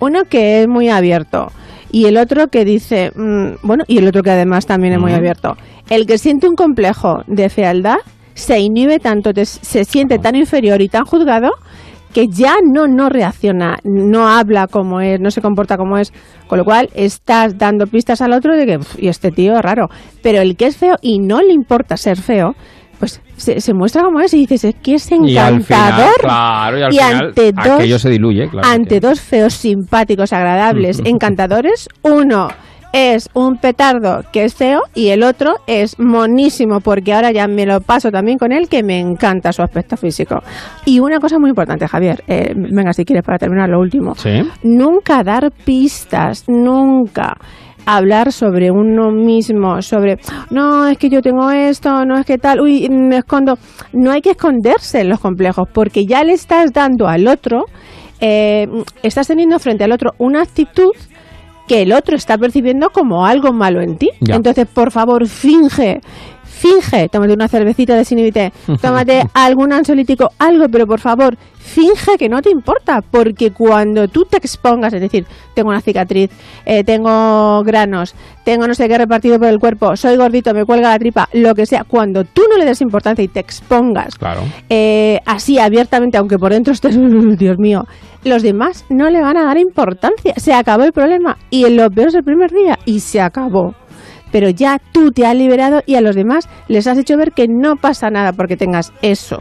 [0.00, 1.52] Uno que es muy abierto
[1.92, 5.12] y el otro que dice, mm, bueno, y el otro que además también es muy
[5.12, 5.56] abierto.
[5.88, 7.98] El que siente un complejo de fealdad
[8.34, 11.52] se inhibe tanto, se siente tan inferior y tan juzgado
[12.16, 16.14] que ya no, no reacciona, no habla como es, no se comporta como es,
[16.46, 19.60] con lo cual estás dando pistas al otro de que, "Uf, y este tío es
[19.60, 19.90] raro.
[20.22, 22.54] Pero el que es feo y no le importa ser feo,
[22.98, 26.14] pues se, se muestra como es y dices, es que es Y al final, encantador.
[26.20, 28.66] claro, y al Y final ante dos- aquello se diluye, claro.
[28.66, 32.48] Ante dos feos simpáticos, agradables, encantadores, uno
[32.98, 37.66] es un petardo que es feo y el otro es monísimo porque ahora ya me
[37.66, 40.42] lo paso también con él que me encanta su aspecto físico.
[40.86, 44.14] Y una cosa muy importante, Javier, eh, venga si quieres para terminar lo último.
[44.14, 44.40] Sí.
[44.62, 47.36] Nunca dar pistas, nunca
[47.84, 50.16] hablar sobre uno mismo, sobre,
[50.50, 53.58] no, es que yo tengo esto, no es que tal, uy, me escondo.
[53.92, 57.66] No hay que esconderse en los complejos, porque ya le estás dando al otro,
[58.20, 58.66] eh,
[59.02, 60.92] estás teniendo frente al otro una actitud
[61.66, 64.10] que el otro está percibiendo como algo malo en ti.
[64.20, 64.36] Ya.
[64.36, 66.00] Entonces, por favor, finge.
[66.58, 72.30] Finge, tómate una cervecita de sinibite, tómate algún ansiolítico, algo, pero por favor, finge que
[72.30, 76.30] no te importa, porque cuando tú te expongas, es decir, tengo una cicatriz,
[76.64, 78.14] eh, tengo granos,
[78.44, 81.54] tengo no sé qué repartido por el cuerpo, soy gordito, me cuelga la tripa, lo
[81.54, 84.40] que sea, cuando tú no le des importancia y te expongas Claro.
[84.70, 86.96] eh, así abiertamente, aunque por dentro estés,
[87.38, 87.84] Dios mío,
[88.24, 90.32] los demás no le van a dar importancia.
[90.36, 93.74] Se acabó el problema y en lo peor es el primer día y se acabó.
[94.32, 97.46] Pero ya tú te has liberado y a los demás les has hecho ver que
[97.48, 99.38] no pasa nada porque tengas eso.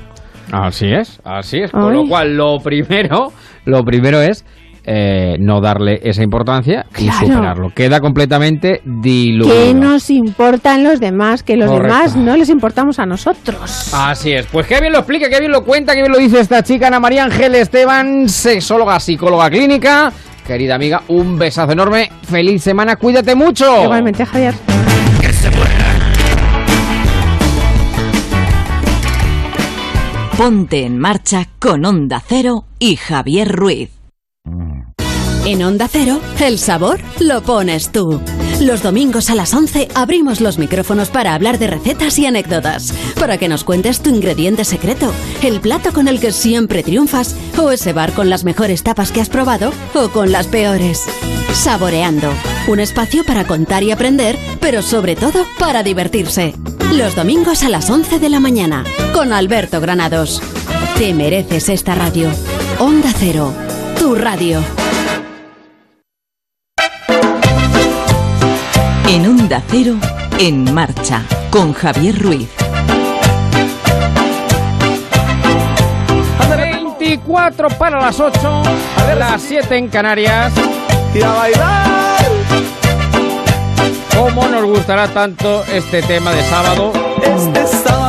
[0.51, 1.71] Así es, así es.
[1.71, 3.31] Con lo cual, lo primero,
[3.65, 4.45] lo primero es
[4.87, 7.69] eh, no darle esa importancia y superarlo.
[7.73, 9.55] Queda completamente diluido.
[9.55, 11.41] ¿Qué nos importan los demás?
[11.41, 11.87] Que los Correcto.
[11.87, 13.91] demás no les importamos a nosotros.
[13.93, 16.39] Así es, pues qué bien lo explica, qué bien lo cuenta, qué bien lo dice
[16.39, 20.13] esta chica Ana María Ángel Esteban, sexóloga, psicóloga clínica.
[20.45, 23.83] Querida amiga, un besazo enorme, feliz semana, cuídate mucho.
[23.83, 24.53] Igualmente, Javier.
[30.37, 33.94] Ponte en marcha con Onda Cero y Javier Ruiz.
[35.45, 38.19] En Onda Cero, el sabor lo pones tú.
[38.61, 43.37] Los domingos a las 11 abrimos los micrófonos para hablar de recetas y anécdotas, para
[43.37, 47.93] que nos cuentes tu ingrediente secreto, el plato con el que siempre triunfas, o ese
[47.93, 51.03] bar con las mejores tapas que has probado, o con las peores.
[51.53, 52.33] Saboreando,
[52.67, 56.55] un espacio para contar y aprender, pero sobre todo para divertirse.
[56.91, 60.41] Los domingos a las 11 de la mañana, con Alberto Granados.
[60.97, 62.31] Te mereces esta radio.
[62.79, 63.53] Onda Cero,
[63.99, 64.63] tu radio.
[69.45, 69.93] Onda Cero,
[70.39, 72.49] en marcha con Javier Ruiz.
[76.57, 78.63] 24 para las 8,
[79.19, 80.51] las 7 en Canarias.
[81.13, 82.17] Y a bailar.
[84.17, 86.91] ¿Cómo nos gustará tanto este tema de sábado?
[87.21, 88.04] Este sábado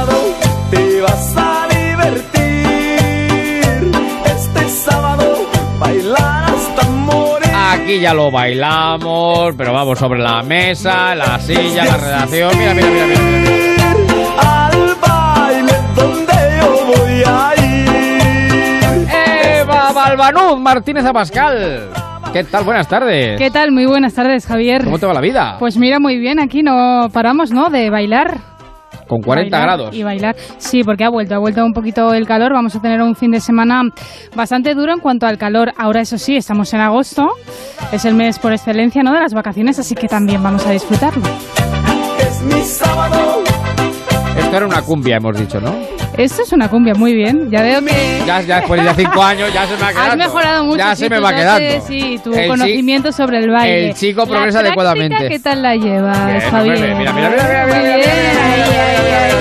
[7.87, 12.59] Aquí ya lo bailamos, pero vamos sobre la mesa, la silla, la redacción.
[12.59, 13.21] Mira, mira, mira, mira.
[13.21, 14.67] mira.
[14.67, 19.09] Al baile donde yo voy a ir.
[19.61, 21.91] Eva Balbanud Martínez Abascal.
[22.33, 22.65] ¿Qué tal?
[22.65, 23.39] Buenas tardes.
[23.39, 23.71] ¿Qué tal?
[23.71, 24.83] Muy buenas tardes, Javier.
[24.83, 25.55] ¿Cómo te va la vida?
[25.61, 27.71] Pues mira, muy bien, aquí no paramos, ¿no?
[27.71, 28.56] De bailar.
[29.07, 29.95] Con 40 Bailar grados.
[29.95, 30.37] Y bailar.
[30.59, 32.53] Sí, porque ha vuelto, ha vuelto un poquito el calor.
[32.53, 33.83] Vamos a tener un fin de semana
[34.35, 35.73] bastante duro en cuanto al calor.
[35.77, 37.29] Ahora, eso sí, estamos en agosto.
[37.93, 39.13] Es el mes por excelencia, ¿no?
[39.13, 41.25] De las vacaciones, así que también vamos a disfrutarlo.
[42.19, 43.43] Es mi sábado.
[44.37, 45.96] Esto era una cumbia, hemos dicho, ¿no?
[46.17, 47.51] Esto es una cumbia, muy bien.
[47.51, 50.11] Ya veo que Ya, ya después de cinco años ya se me ha quedado.
[50.13, 50.79] has mejorado mucho.
[50.79, 51.87] Ya sí, se me va quedando.
[51.87, 53.89] Sí, tu El conocimiento sobre el baile.
[53.89, 55.29] el chico La progresa adecuadamente.
[55.29, 56.75] ¿Qué tal la llevas, Bien, Javier?
[56.77, 59.33] hombre, mira, mira, mira, mira, mira, Muy mira, bien, mira, ahí, ahí, ahí.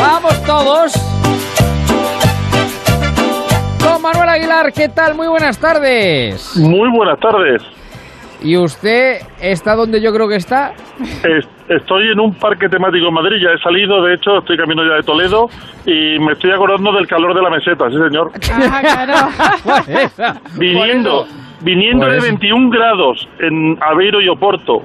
[0.00, 0.92] ¡Vamos todos!
[3.78, 5.14] Don Manuel Aguilar, ¿qué tal?
[5.14, 6.56] Muy buenas tardes.
[6.56, 7.62] Muy buenas tardes.
[8.42, 10.72] ¿Y usted está donde yo creo que está?
[11.24, 14.82] Es- Estoy en un parque temático en Madrid, ya he salido, de hecho, estoy camino
[14.88, 15.50] ya de Toledo
[15.84, 18.32] y me estoy acordando del calor de la meseta, sí señor.
[18.50, 20.34] Ah, claro.
[20.58, 21.26] Viniendo,
[21.60, 22.26] viniendo de eso.
[22.26, 24.82] 21 grados en Aveiro y Oporto,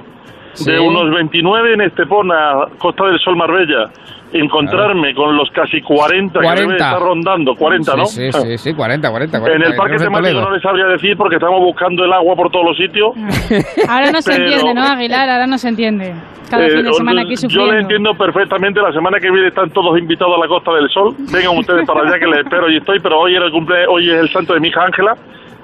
[0.52, 0.70] Sí.
[0.70, 3.90] de unos 29 en Estepona, Costa del Sol, Marbella,
[4.34, 6.60] encontrarme con los casi 40, que 40.
[6.62, 8.04] debe estar rondando, 40, ¿no?
[8.06, 9.56] Sí, sí, sí, sí, 40, 40, 40.
[9.56, 12.50] En el que parque temático no les sabría decir porque estamos buscando el agua por
[12.50, 13.12] todos los sitios.
[13.88, 15.30] Ahora no se Pero- entiende, ¿no, Aguilar?
[15.30, 16.12] Ahora no se entiende.
[16.50, 17.72] Cada Eh, fin de semana aquí Yo sufriendo.
[17.72, 18.80] le entiendo perfectamente.
[18.80, 21.14] La semana que viene están todos invitados a la Costa del Sol.
[21.32, 23.00] Vengan ustedes para allá que les espero y estoy.
[23.00, 25.14] Pero hoy era el cumple, hoy es el santo de mi hija Ángela.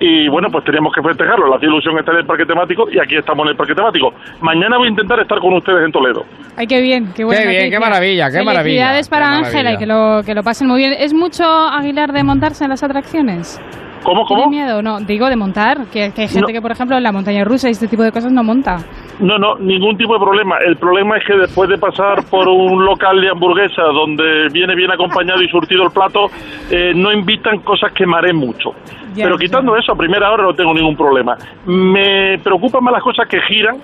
[0.02, 1.46] Y bueno, pues teníamos que festejarlo.
[1.48, 4.14] La ilusión está en el parque temático y aquí estamos en el parque temático.
[4.40, 6.24] Mañana voy a intentar estar con ustedes en Toledo.
[6.56, 7.80] Ay, qué bien, qué buena Qué bien, qué noticia.
[7.80, 9.46] maravilla, qué maravilla, Felicidades qué para maravilla.
[9.48, 10.94] Ángela y que lo, que lo pasen muy bien.
[10.98, 13.60] ¿Es mucho, Aguilar, de montarse en las atracciones?
[14.02, 14.50] ¿Cómo, ¿Tiene cómo?
[14.50, 14.82] miedo?
[14.82, 16.54] No, digo de montar, que, que hay gente No.
[16.54, 18.78] que, por ejemplo, en la montaña rusa y este tipo de cosas no monta.
[19.20, 20.56] No, no, ningún tipo de problema.
[20.66, 24.90] El problema es que después de pasar por un local de hamburguesa donde viene bien
[24.90, 26.26] acompañado y surtido el plato,
[26.70, 28.70] eh, no invitan cosas que mareen mucho.
[29.14, 31.36] Ya, Pero quitando eso, a primera hora no tengo ningún problema.
[31.66, 33.76] Me preocupan más las cosas que giran,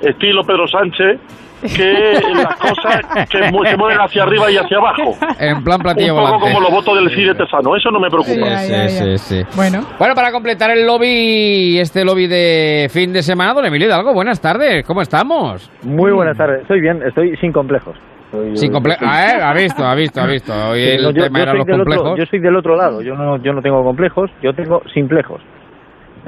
[0.00, 1.20] estilo Pedro Sánchez,
[1.62, 5.14] que las cosas que mu- se mueven hacia arriba y hacia abajo.
[5.38, 6.46] En plan Un platillo poco volante.
[6.46, 8.58] como los votos del CIDE Tesano, eso no me preocupa.
[8.58, 9.42] Sí, sí, sí.
[9.56, 9.80] Bueno.
[9.98, 14.40] Bueno, para completar el lobby, este lobby de fin de semana, don Emilio Hidalgo, buenas
[14.40, 15.70] tardes, ¿cómo estamos?
[15.82, 17.96] Muy buenas tardes, estoy bien, estoy sin complejos.
[18.30, 19.42] Soy- Sin comple estoy- ah, ¿eh?
[19.42, 20.52] ha visto, ha visto, ha visto.
[20.70, 22.18] Hoy Sí, el no, yo, tema yo era soy los del otro, complejos.
[22.18, 25.40] yo soy del otro lado, yo no, yo no tengo complejos, yo tengo simplejos.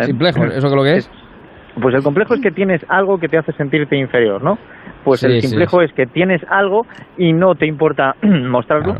[0.00, 1.10] Simplejos, ¿eso qué lo que es?
[1.80, 4.58] Pues el complejo es que tienes algo que te hace sentirte inferior, ¿no?
[5.08, 8.96] Pues Sí, el sí, simplejo es que tienes algo y no te importa mostrarlo.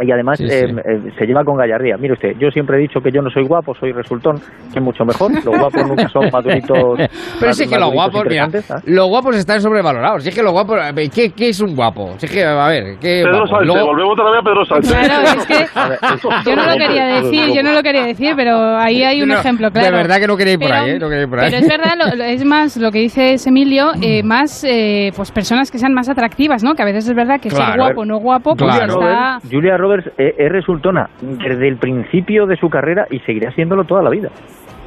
[0.00, 0.74] Y además Sí, eh, sí.
[0.84, 1.96] eh, se lleva con gallardía.
[1.96, 4.38] Mire usted, yo siempre he dicho que yo no soy guapo, soy resultón,
[4.72, 5.32] que es mucho mejor.
[5.32, 6.98] Los guapos nunca son maduritos.
[7.40, 8.80] Pero sí que los guapos, mira, ¿ah?
[8.84, 10.22] los guapos están sobrevalorados.
[10.22, 10.78] Si es que los guapos,
[11.14, 12.14] ¿qué, qué es un guapo?
[12.18, 13.46] Si es que, a ver, ¿qué Pedro?
[13.46, 15.08] Sánchez, Luego- volvemos otra vez a Pedro Sánchez.
[15.08, 15.46] Claro, es
[16.44, 19.28] que yo no lo quería decir, yo no lo quería decir, pero ahí hay un
[19.28, 19.86] No, ejemplo, claro.
[19.86, 20.98] De verdad que no quería ir por Pero- ahí, ¿eh?
[20.98, 21.50] No quería ir por ahí.
[21.50, 25.30] Pero es verdad, lo- es más lo que dice ese Emilio, eh, más eh, pues
[25.32, 26.74] personas que sean más atractivas, ¿no?
[26.74, 27.82] Que a veces es verdad que ser Claro.
[27.84, 29.38] guapo no guapo, pues Julia, está...
[29.50, 34.02] Julia Roberts eh, es resultona desde el principio de su carrera y seguirá siéndolo toda
[34.02, 34.30] la vida.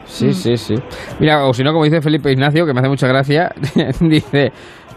[0.10, 0.76] Sí, sí, sí.
[1.20, 3.52] Mira, o si no, como dice Felipe Ignacio, que me hace mucha gracia,
[4.02, 4.52] dice,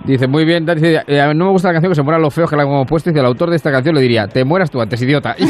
[0.05, 2.49] dice muy bien, dice, eh, no me gusta la canción que se mueran los feos
[2.51, 4.71] que la han compuesto, y dice, el autor de esta canción le diría, te mueras
[4.71, 5.37] tú antes, idiota.
[5.39, 5.45] y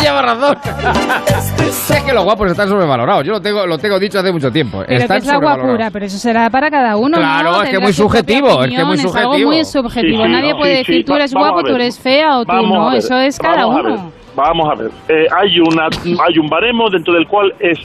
[0.00, 0.56] lleva razón.
[1.58, 3.24] es que los guapos están sobrevalorados.
[3.26, 4.82] Yo lo tengo, lo tengo dicho hace mucho tiempo.
[4.86, 7.62] Pero están que es la guapura, pero eso será para cada uno, Claro, ¿no?
[7.62, 9.50] es que muy subjetivo, es que muy Es algo subjetivo.
[9.50, 10.22] muy subjetivo.
[10.22, 12.44] Sí, sí, Nadie no, puede sí, decir sí, tú eres guapo, tú eres fea o
[12.44, 12.92] tú no.
[12.92, 14.12] Eso es cada uno.
[14.34, 15.88] Vamos a ver, Eh, hay una
[16.26, 17.78] hay un baremo dentro del cual es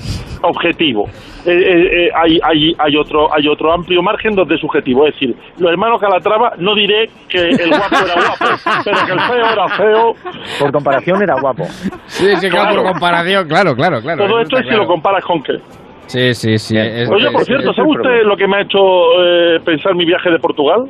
[0.43, 1.09] objetivo.
[1.45, 5.05] Eh, eh, eh, hay, hay, hay otro hay otro amplio margen donde es subjetivo.
[5.07, 9.19] Es decir, los hermanos Calatrava no diré que el guapo era guapo, pero que el
[9.19, 10.15] feo era feo.
[10.59, 11.65] Por comparación era guapo.
[12.05, 14.27] Sí, sí, claro, por comparación, claro, claro, claro.
[14.27, 14.83] Todo esto es si claro.
[14.83, 15.53] lo comparas con qué.
[16.07, 16.77] Sí, sí, sí.
[16.77, 18.79] es- Oye, por es- cierto, es- ¿sabe usted lo que me ha hecho
[19.21, 20.85] eh, pensar mi viaje de Portugal?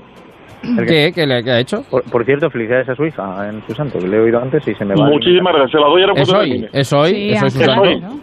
[0.88, 1.12] ¿Qué?
[1.14, 1.84] ¿Qué, le, qué ha hecho?
[1.90, 4.68] Por, por cierto, felicidades a su hija en su santo, que le he oído antes
[4.68, 5.08] y se me va.
[5.10, 5.72] Muchísimas gracias.
[5.72, 6.70] Se la doy ahora en ¿Es hoy?
[6.74, 7.10] ¿Es hoy?
[7.14, 7.82] Sí, ¿Es hoy, Susana?
[7.82, 8.00] hoy.
[8.02, 8.20] ¿no?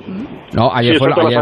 [0.52, 1.40] No, ayer Sí, fue ayer.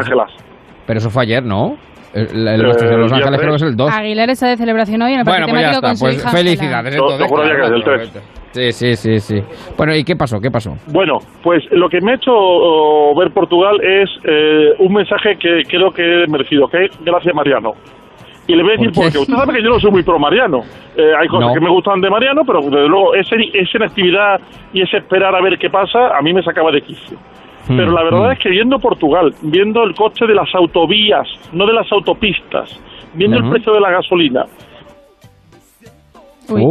[0.86, 1.76] Pero eso fue ayer, ¿no?
[2.14, 3.90] El, el- el de Los Ángeles creo que es el 2.
[3.90, 5.86] Aguilar está de celebración hoy en el parque Bueno, pues ya está.
[5.88, 6.94] con su Pues hija felicidades.
[6.94, 8.22] Entonces, juro ya que es el claro, 3.
[8.52, 9.42] Sí, sí, sí, sí.
[9.78, 10.38] Bueno, ¿y qué pasó?
[10.38, 10.74] ¿Qué pasó?
[10.88, 15.90] Bueno, pues lo que me ha hecho ver Portugal es eh, un mensaje que creo
[15.90, 17.72] que he merecido, que es gracias Mariano.
[18.52, 19.18] Y le voy a decir ¿Por qué?
[19.18, 20.58] Usted sabe que yo no soy muy pro Mariano.
[20.94, 21.54] Eh, hay cosas No.
[21.54, 24.40] que me gustan de Mariano, pero desde luego ese, esa inactividad
[24.74, 27.16] y ese esperar a ver qué pasa, a mí me sacaba de quicio.
[27.66, 28.32] Hmm, Pero la verdad mm.
[28.32, 32.78] es que viendo Portugal, viendo el coste de las autovías, no de las autopistas,
[33.14, 34.44] viendo el precio de la gasolina,
[36.50, 36.66] Uy.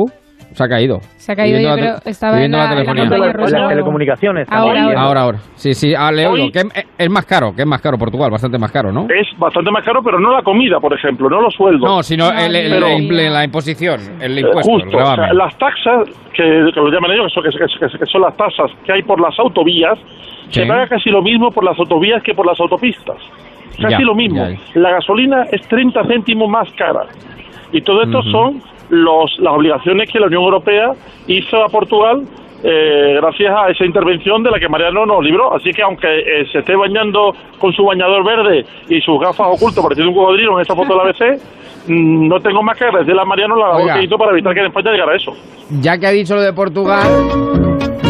[0.54, 1.00] Se ha caído.
[1.18, 4.48] Se ha caído, yo la creo, estaba en la la- en la Las telecomunicaciones.
[4.52, 5.02] Ahora, ahora.
[5.02, 5.38] Ahora, ahora.
[5.56, 6.52] Sí, sí, ah, le Hoy- oigo.
[6.52, 9.08] Que es, es más caro, que es más caro Portugal, bastante más caro, ¿no?
[9.10, 11.90] es bastante más caro, pero no la comida, por ejemplo, no los sueldos.
[11.90, 15.02] No, sino No, el- el- pero- el- la imposición, el Eh, impuesto, el Justo, o
[15.06, 15.38] sea, gravamen.
[15.38, 16.44] las taxas, que,
[16.74, 19.22] que lo llaman ellos, que son, que, que- que son las tasas que hay por
[19.22, 19.98] las autovías,
[20.50, 20.60] Sí.
[20.62, 23.18] se paga casi lo mismo por las autovías que por las autopistas.
[23.82, 24.36] Casi Ya, lo mismo.
[24.46, 24.60] ya, ya.
[24.82, 27.06] La gasolina es 30 céntimos más cara.
[27.72, 28.62] Y todo esto son
[28.92, 30.92] los, las obligaciones que la Unión Europea
[31.28, 32.24] hizo a Portugal
[32.64, 35.56] eh, gracias a esa intervención de la que Mariano nos libró.
[35.56, 39.84] Así que aunque eh, se esté bañando con su bañador verde y sus gafas ocultas
[39.84, 41.42] pareciendo un cocodrilo en esta foto de la ABC,
[41.88, 44.60] mm, no tengo más que agradecerle a Mariano la labor que hizo para evitar que
[44.60, 45.34] en España llegara eso.
[45.82, 47.08] Ya que ha dicho lo de Portugal,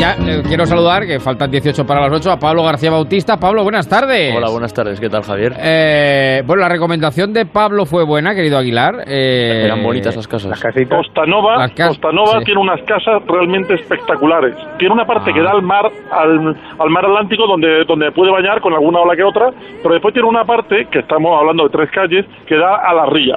[0.01, 3.37] ya eh, quiero saludar, que faltan 18 para las 8, a Pablo García Bautista.
[3.37, 4.33] Pablo, buenas tardes.
[4.35, 4.99] Hola, buenas tardes.
[4.99, 5.53] ¿Qué tal, Javier?
[5.59, 9.03] Eh, bueno, la recomendación de Pablo fue buena, querido Aguilar.
[9.05, 10.49] Eh, Eran bonitas las casas.
[10.49, 10.97] Las casitas.
[10.97, 12.45] Costanova, Las cas- Costanova sí.
[12.45, 14.55] tiene unas casas realmente espectaculares.
[14.79, 15.33] Tiene una parte Ah.
[15.35, 19.15] que da al mar, al, al mar Atlántico donde, donde puede bañar con alguna ola
[19.15, 19.51] que otra,
[19.83, 23.05] pero después tiene una parte, que estamos hablando de tres calles, que da a la
[23.05, 23.35] ría.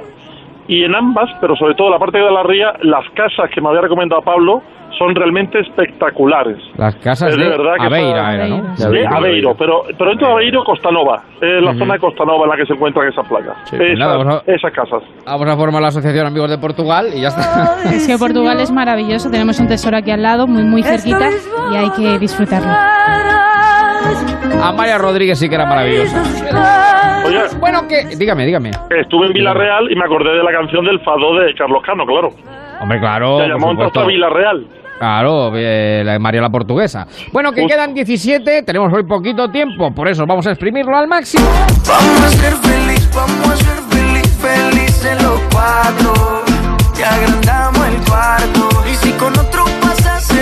[0.67, 3.51] Y en ambas, pero sobre todo la parte que da a la ría, las casas
[3.53, 4.63] que me había recomendado Pablo
[4.97, 6.57] son realmente espectaculares.
[6.77, 8.77] Las casas Es de, de verdad que Aveira, está- era, ¿no?
[8.77, 11.23] Sí, Aveiro, Aveiro, pero, pero dentro de Aveiro, Costanova.
[11.41, 11.79] Es la Ujú.
[11.79, 13.57] zona de Costanova en la que se encuentran esas placas.
[13.65, 15.03] Sí, pues esas, nada, vamos a- esas casas.
[15.25, 17.75] Vamos a formar la Asociación Amigos de Portugal y ya está.
[17.93, 21.29] Es que Portugal es maravilloso, tenemos un tesoro aquí al lado, muy muy cerquita
[21.71, 22.69] y hay que disfrutarlo.
[24.63, 26.21] A María Rodríguez sí que era maravillosa.
[27.25, 28.15] Oye, Bueno, que...
[28.15, 28.69] Dígame, dígame.
[28.89, 32.29] Estuve en Villarreal y me acordé de la canción del Fado de Carlos Cano, claro.
[32.81, 33.39] Hombre, claro.
[33.39, 34.07] Llamó entonces supuesto.
[34.07, 34.67] Villarreal.
[34.97, 37.05] Claro, eh, la María la Portuguesa.
[37.33, 37.75] Bueno, que Justo.
[37.75, 41.45] quedan 17, tenemos hoy poquito tiempo, por eso vamos a exprimirlo al máximo.
[41.85, 46.13] Vamos a ser feliz, vamos a ser feliz, felices los cuatro.
[46.97, 48.69] Y agrandamos el cuarto.
[48.89, 49.65] Y si con otro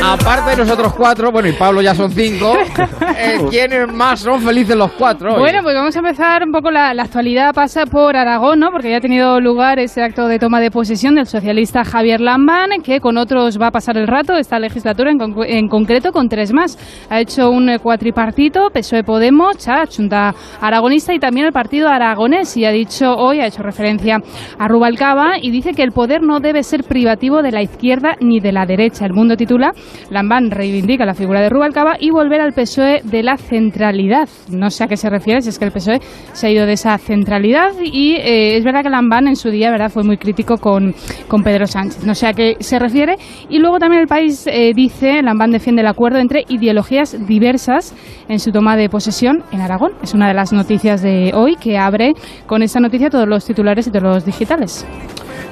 [0.05, 2.53] Aparte de nosotros cuatro, bueno, y Pablo ya son cinco,
[3.17, 5.33] eh, ¿quiénes más son felices los cuatro?
[5.35, 5.39] hoy?
[5.39, 7.53] Bueno, pues vamos a empezar un poco la, la actualidad.
[7.53, 8.69] Pasa por Aragón, ¿no?
[8.69, 12.81] Porque ya ha tenido lugar ese acto de toma de posesión del socialista Javier Lambán,
[12.83, 16.27] que con otros va a pasar el rato esta legislatura, en, concu- en concreto con
[16.27, 16.77] tres más.
[17.09, 22.55] Ha hecho un eh, cuatripartito, PSOE Podemos, CHA, Junta Aragonista y también el Partido Aragonés.
[22.57, 24.17] Y ha dicho hoy, ha hecho referencia
[24.59, 28.41] a Rubalcaba y dice que el poder no debe ser privativo de la izquierda ni
[28.41, 29.05] de la derecha.
[29.05, 29.71] El mundo titula
[30.09, 34.27] Lambán reivindica la figura de Rubalcaba y volver al PSOE de la centralidad.
[34.49, 35.99] No sé a qué se refiere, si es que el PSOE
[36.33, 39.71] se ha ido de esa centralidad y eh, es verdad que Lambán en su día
[39.71, 40.93] verdad fue muy crítico con,
[41.27, 42.05] con Pedro Sánchez.
[42.05, 43.15] No sé a qué se refiere.
[43.49, 47.95] Y luego también el país eh, dice, Lambán defiende el acuerdo entre ideologías diversas
[48.27, 49.91] en su toma de posesión en Aragón.
[50.01, 52.13] Es una de las noticias de hoy que abre
[52.45, 54.85] con esta noticia todos los titulares y todos los digitales.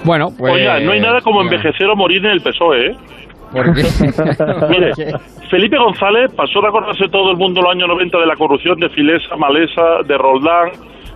[0.04, 0.54] Bueno, pues...
[0.54, 2.96] Oiga, no hay nada como envejecer o morir en el PSOE, ¿eh?
[3.52, 3.84] ¿Por qué?
[4.70, 4.91] Mire,
[5.49, 8.80] Felipe González pasó de acordarse todo el mundo en los años 90 de la corrupción
[8.80, 10.70] de Filesa, Malesa, de Roldán,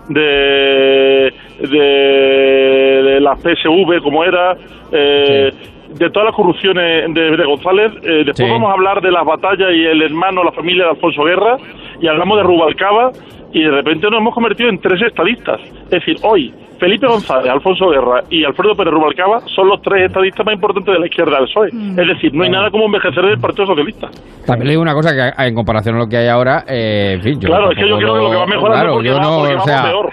[0.09, 4.55] de, de, de la PSV, como era,
[4.91, 5.51] eh,
[5.89, 7.91] de todas las corrupciones de, de González.
[8.03, 8.49] Eh, después Sí.
[8.49, 11.57] vamos a hablar de las batallas y el hermano, la familia de Alfonso Guerra,
[12.01, 13.11] y hablamos de Rubalcaba,
[13.53, 15.61] y de repente nos hemos convertido en tres estadistas.
[15.85, 20.45] Es decir, hoy Felipe González, Alfonso Guerra y Alfredo Pérez Rubalcaba son los tres estadistas
[20.45, 21.67] más importantes de la izquierda del PSOE.
[21.69, 24.09] Es decir, no hay nada como envejecer del Partido Socialista.
[24.45, 27.13] También le digo una cosa que a- en comparación a lo que hay ahora, eh,
[27.15, 29.07] en fin, yo Claro, es que yo creo que lo que va mejorando Claro, porque
[29.07, 30.09] yo no, o vamos sea, peor.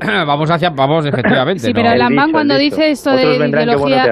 [0.26, 1.60] vamos hacia, vamos efectivamente.
[1.60, 1.74] Sí, ¿no?
[1.80, 4.04] pero El Lambán cuando dice esto Otros de ideología...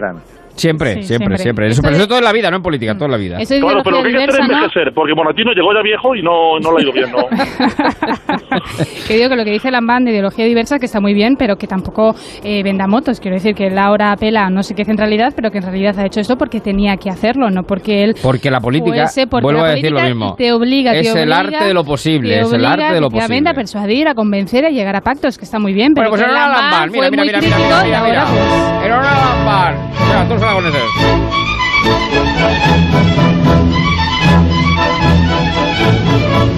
[0.55, 1.39] Siempre, Sí, siempre, siempre.
[1.39, 1.67] siempre.
[1.69, 3.39] Eso, pero eso toda la vida, no en política, toda la vida.
[3.39, 4.59] Eso de Claro, pero que hay que hacer es diversa, ¿no?
[4.59, 7.27] envejecer, porque Monatino llegó ya viejo y no, no le ha ido bien, ¿no?
[9.07, 11.57] que digo que lo que dice Lambán de ideología diversa que está muy bien, pero
[11.57, 13.21] que tampoco eh, venda motos.
[13.21, 15.99] Quiero decir que él ahora apela a no sé qué centralidad, pero que en realidad
[15.99, 19.45] ha hecho esto porque tenía que hacerlo, no porque él Porque la política, fuese, porque
[19.45, 21.85] vuelvo la a decir lo mismo, te obliga, te es el obliga, arte de lo
[21.85, 23.51] posible, te es el obliga, arte de lo posible.
[23.51, 26.25] a persuadir, a convencer, a llegar a pactos, que está muy bien, pero Bueno, pues
[26.25, 29.95] que enhorabuena Lambán Lambán, mira, mira, mira, mira, pues, Enhorabuena Lambán.
[30.45, 30.85] Mira,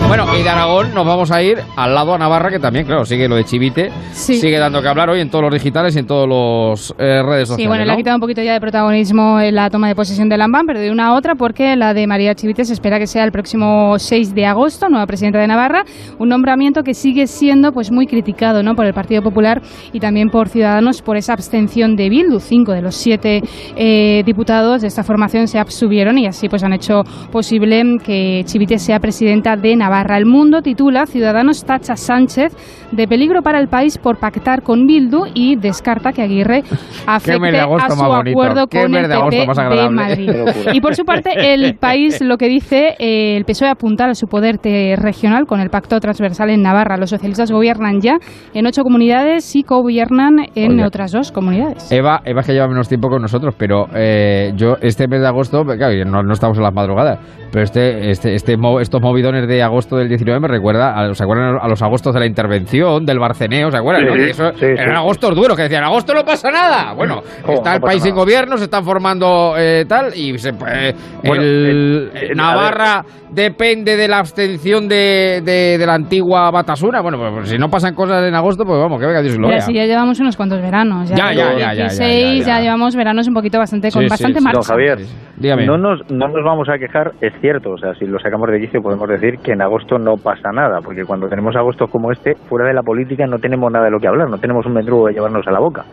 [0.09, 3.05] Bueno, y de Aragón nos vamos a ir al lado a Navarra, que también, claro,
[3.05, 4.37] sigue lo de Chivite, Sí.
[4.37, 7.49] sigue dando que hablar hoy en todos los digitales y en todos los eh, redes
[7.49, 7.57] sociales.
[7.65, 10.29] Sí, bueno, le ha quitado un poquito ya de protagonismo en la toma de posesión
[10.29, 13.09] de Lambán, pero de una a otra, porque la de María Chivite se espera que
[13.09, 15.85] sea el próximo 6 de agosto, nueva presidenta de Navarra,
[16.19, 18.75] un nombramiento que sigue siendo pues muy criticado ¿no?
[18.77, 19.61] por el Partido Popular
[19.93, 22.39] y también por Ciudadanos por esa abstención de Bildu.
[22.39, 23.43] Cinco de los siete
[23.77, 27.03] eh, diputados de esta formación se abstuvieron y así pues han hecho
[27.33, 29.96] posible que Chivite sea presidenta de Navarra.
[30.03, 32.53] El Mundo titula Ciudadanos tacha Sánchez
[32.93, 36.63] de peligro para el país por pactar con Bildu y descarta que Aguirre
[37.07, 39.91] afecte a su acuerdo qué con el PP de.
[39.91, 40.31] Madrid.
[40.73, 44.27] Y por su parte, el país lo que dice, eh, el PSOE apunta a su
[44.27, 44.59] poder
[44.97, 46.97] regional con el pacto transversal en Navarra.
[46.97, 48.19] Los socialistas gobiernan ya
[48.55, 50.85] en ocho comunidades y gobiernan en Oye.
[50.85, 51.91] otras dos comunidades.
[51.93, 55.65] Eva, Eva que lleva menos tiempo con nosotros, pero eh, yo este mes de agosto,
[55.65, 57.19] claro, no, no estamos en las madrugadas,
[57.53, 61.59] pero este, este, este, estos movidones de agosto del 19 me recuerda, a, ¿se acuerdan
[61.61, 63.71] a los agostos de la intervención, del Barceneo?
[63.71, 64.03] ¿Se acuerdan?
[64.03, 64.25] Sí, no?
[64.25, 64.97] eso sí, eran sí.
[64.97, 66.95] agostos duros, que decían, agosto no pasa nada.
[66.95, 67.59] Bueno, ¿Cómo?
[67.59, 68.17] está No el país nada.
[68.17, 73.97] gobierno, se están formando eh, tal, y se, eh, Bueno, el, eh, eh, Navarra depende
[73.97, 77.03] de la abstención de, de, de la antigua Batasuna.
[77.03, 79.49] Bueno, pues, pues si no pasan cosas en agosto, pues vamos, que venga Dios lo
[79.49, 79.61] vea.
[79.61, 81.09] si ya llevamos unos cuantos veranos.
[81.11, 82.61] Ya, ya, ya, ya, ya, 16, ya, ya.
[82.63, 84.45] llevamos veranos un poquito bastante con bastante sí.
[84.45, 84.59] marcha.
[84.59, 84.99] Don Javier,
[85.37, 85.67] Dígame.
[85.67, 88.59] No, nos, no nos vamos a quejar, es cierto, o sea, si lo sacamos de
[88.61, 92.35] quicio podemos decir que en agosto no pasa nada, porque cuando tenemos agostos como este,
[92.49, 95.07] fuera de la política no tenemos nada de lo que hablar, no tenemos un mendrugo
[95.09, 95.85] de llevarnos a la boca.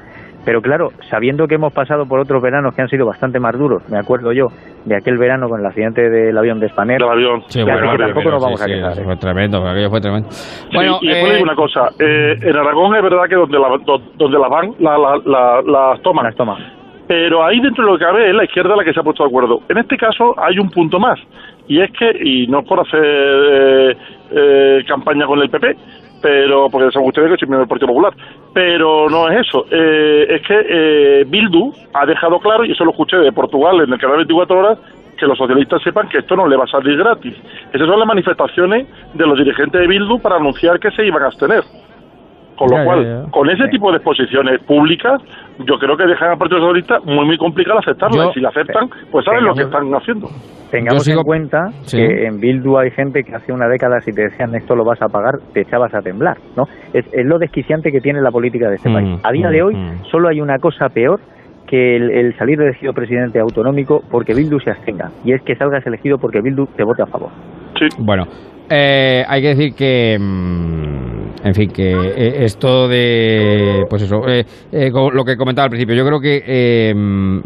[0.46, 3.82] Pero claro, sabiendo que hemos pasado por otros veranos que han sido bastante más duros,
[3.90, 4.48] me acuerdo yo
[4.84, 7.44] de aquel verano con el accidente del avión de Spanair, Del avión.
[7.48, 8.92] Sí, bueno, que tampoco pero nos vamos sí, a sí, quejar.
[8.92, 9.06] eso ¿eh?
[9.06, 10.28] fue tremendo, aquello fue tremendo.
[10.32, 13.58] Sí, Bueno, y después eh, digo una cosa, eh, en Aragón es verdad que donde,
[13.58, 16.26] la, do- donde las van, la, la, la- las toman.
[16.26, 16.60] Las tomas.
[17.08, 19.24] Pero ahí dentro de lo que cabe es la izquierda la que se ha puesto
[19.24, 19.60] de acuerdo.
[19.70, 21.20] En este caso hay un punto más,
[21.68, 23.98] y es que, y no es por hacer eh,
[24.32, 25.76] eh, campaña con el PP,
[26.22, 28.14] pero porque son ustedes que soy miembro del Partido Popular,
[28.54, 32.92] pero no es eso, eh, es que eh, Bildu ha dejado claro, y eso lo
[32.92, 34.80] escuché de Portugal en el canal 24 horas,
[35.18, 37.36] que los socialistas sepan que esto no le va a salir gratis.
[37.72, 41.28] Esas son las manifestaciones de los dirigentes de Bildu para anunciar que se iban a
[41.28, 41.64] abstener.
[42.58, 43.32] Con lo Ya, cual, ya.
[43.32, 45.22] con ese tipo de exposiciones públicas,
[45.60, 48.16] yo creo que dejan al Partido Socialista muy, muy complicado aceptarla.
[48.26, 50.28] Yo- y si la aceptan, pues saben lo que están haciendo.
[50.80, 51.98] Tengamos sigo- en cuenta Sí.
[51.98, 55.02] que en Bildu hay gente que hace una década si te decían esto lo vas
[55.02, 56.64] a pagar, te echabas a temblar, ¿no?
[56.94, 59.20] Es, es lo desquiciante que tiene la política de este Mm, país.
[59.24, 60.04] A día de mm, hoy mm.
[60.12, 61.20] solo hay una cosa peor
[61.68, 65.86] que el, el salir elegido presidente autonómico porque Bildu se abstenga, y es que salgas
[65.88, 67.30] elegido porque Bildu te vote a favor.
[67.80, 67.88] Sí.
[68.00, 68.26] Bueno,
[68.70, 70.18] eh, hay que decir que,
[71.44, 75.96] en fin, que eh, esto de, pues eso, eh, eh, lo que comentaba al principio,
[75.96, 76.94] yo creo que eh,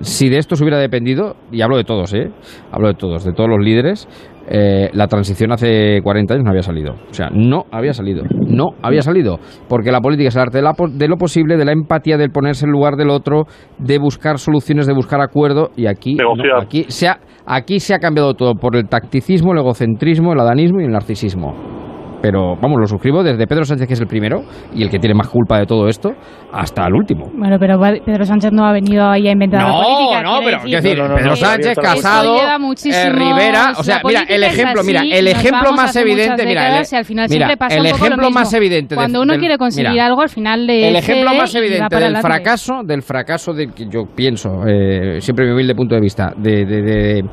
[0.01, 2.29] si de esto se hubiera dependido, y hablo de todos, ¿eh?
[2.71, 4.07] Hablo de todos, de todos los líderes,
[4.49, 6.93] eh, la transición hace 40 años no había salido.
[7.09, 8.23] O sea, no había salido.
[8.31, 9.39] No había salido.
[9.67, 12.31] Porque la política es el arte de, la de lo posible, de la empatía, del
[12.31, 13.43] ponerse en lugar del otro,
[13.77, 15.71] de buscar soluciones, de buscar acuerdo.
[15.75, 19.59] Y aquí, no, aquí, se ha, aquí se ha cambiado todo por el tacticismo, el
[19.59, 21.86] egocentrismo, el adanismo y el narcisismo.
[22.21, 24.41] Pero vamos, lo suscribo desde Pedro Sánchez, que es el primero
[24.73, 26.11] y el que tiene más culpa de todo esto,
[26.51, 27.29] hasta el último.
[27.33, 30.23] Bueno, pero va- Pedro Sánchez no ha venido ahí a inventar la No, política.
[30.23, 34.01] no, pero decir, No, no, no, Pedro no, Sánchez, Casado, eh, Rivera, o sea, la
[34.03, 37.75] mira, el ejemplo, así, mira, el ejemplo más evidente, mira, el, al final mira, pasa
[37.85, 40.95] ejemplo más evidente de- Cuando uno del- quiere conseguir mira, algo, al final le el
[40.95, 42.27] ejemplo más evidente del adelante.
[42.27, 46.65] fracaso, del fracaso de que yo pienso, eh, siempre mi humilde punto de vista, de,
[46.65, 47.23] de, de,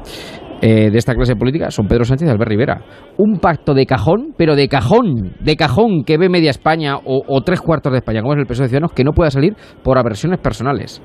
[0.61, 2.81] eh, de esta clase política son Pedro Sánchez y Albert Rivera.
[3.19, 7.41] Un pacto de cajón, pero de cajón, de cajón que ve media España o, o
[7.43, 9.99] tres cuartos de España, como es el PSOE de Ciudadanos, que no pueda salir por
[9.99, 11.03] aversiones personales.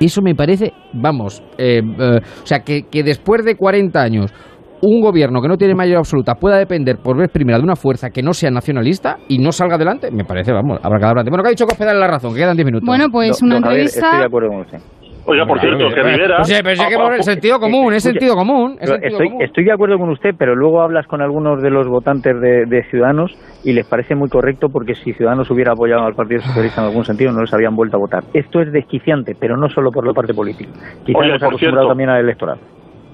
[0.00, 4.32] Eso me parece, vamos, eh, eh, o sea, que, que después de 40 años
[4.80, 8.10] un gobierno que no tiene mayoría absoluta pueda depender por vez primera de una fuerza
[8.10, 11.30] que no sea nacionalista y no salga adelante, me parece, vamos, abracadabrante.
[11.30, 12.86] Bueno, que ha dicho Cospedal la razón, que quedan 10 minutos.
[12.86, 14.06] Bueno, pues una don Javier, entrevista...
[14.06, 14.78] Estoy de acuerdo con usted.
[15.30, 16.36] Oiga, por cierto, que Rivera...
[16.38, 18.78] Pues sí, pero sí que Ah, es sentido común, es sentido común.
[18.80, 19.42] Es sentido estoy, común.
[19.42, 22.82] estoy de acuerdo con usted, pero luego hablas con algunos de los votantes de, de
[22.90, 26.88] Ciudadanos y les parece muy correcto porque si Ciudadanos hubiera apoyado al Partido Socialista en
[26.88, 28.24] algún sentido no les habían vuelto a votar.
[28.32, 30.70] Esto es desquiciante, pero no solo por la parte política.
[31.04, 31.88] Quizás hemos por acostumbrado cierto.
[31.88, 32.58] también al electorado.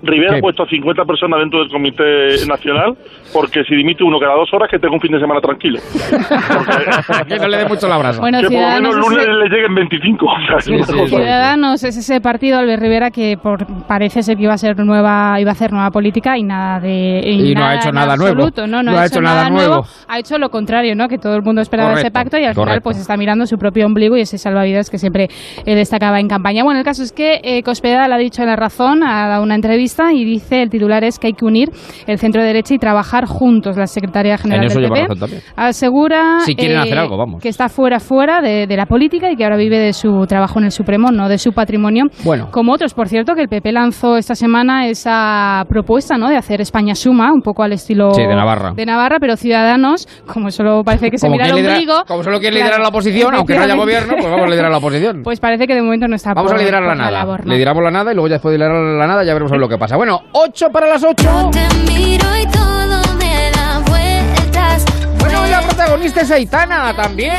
[0.07, 0.39] Rivera ¿Qué?
[0.39, 2.95] ha puesto a 50 personas dentro del Comité Nacional
[3.33, 5.79] porque si dimite uno cada dos horas que tenga un fin de semana tranquilo.
[7.29, 8.21] que no le dé mucho la brasa.
[8.21, 10.27] Bueno, que por lo menos Ciudadanos el es lunes el- le lleguen 25.
[10.27, 11.17] O sea, Sí, una sí, cosa- sí.
[11.17, 15.41] Ciudadanos es ese partido Albert Rivera que por, parece ser que iba a ser nueva
[15.41, 18.35] iba a hacer nueva política y nada de Y no ha hecho nada nuevo.
[18.45, 19.85] absoluto, no, no, ha, hecho nada nuevo.
[20.09, 21.09] Ha hecho lo contrario, ¿no?
[21.09, 23.87] Que todo el mundo esperaba ese pacto y al final pues está mirando su propio
[23.87, 25.29] ombligo y ese salvavidas que siempre
[25.67, 26.63] eh, destacaba en campaña.
[26.65, 29.55] Bueno, el caso es que eh, Cospedal ha dicho en la razón, ha dado una
[29.55, 31.71] entrevista y dice, el titular es que hay que unir
[32.07, 33.77] el centro derecha y trabajar juntos.
[33.77, 37.43] La secretaria general del PP asegura Si quieren eh, hacer algo, vamos.
[37.43, 40.59] que está fuera fuera de, de la política y que ahora vive de su trabajo
[40.59, 42.05] en el Supremo, no de su patrimonio.
[42.25, 42.49] Bueno.
[42.51, 46.29] Como otros, por cierto, que el PP lanzó esta semana esa propuesta ¿no?
[46.29, 48.73] de hacer España suma, un poco al estilo Sí, de Navarra.
[48.75, 52.05] de Navarra, pero Ciudadanos, como solo parece que se mira el ombligo.
[52.07, 54.79] como solo quiere liderar la oposición, aunque no haya gobierno, pues vamos a liderar la
[54.79, 55.23] oposición.
[55.23, 57.11] Pues parece que de momento no está Vamos por- a liderar la nada.
[57.11, 57.53] labor, ¿no?
[57.53, 59.61] Lideramos la nada y luego ya después de liderar la nada ya veremos a ver
[59.61, 59.97] lo que pasa.
[59.97, 61.51] Bueno, 8 para las 8.
[61.87, 64.85] miro y todo me da vueltas.
[65.19, 67.33] Bueno, hoy la protagonista es Aitana también.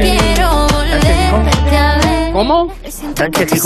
[0.00, 2.32] Quiero volverte a ver.
[2.32, 2.72] ¿Cómo?
[3.14, 3.62] Sánchez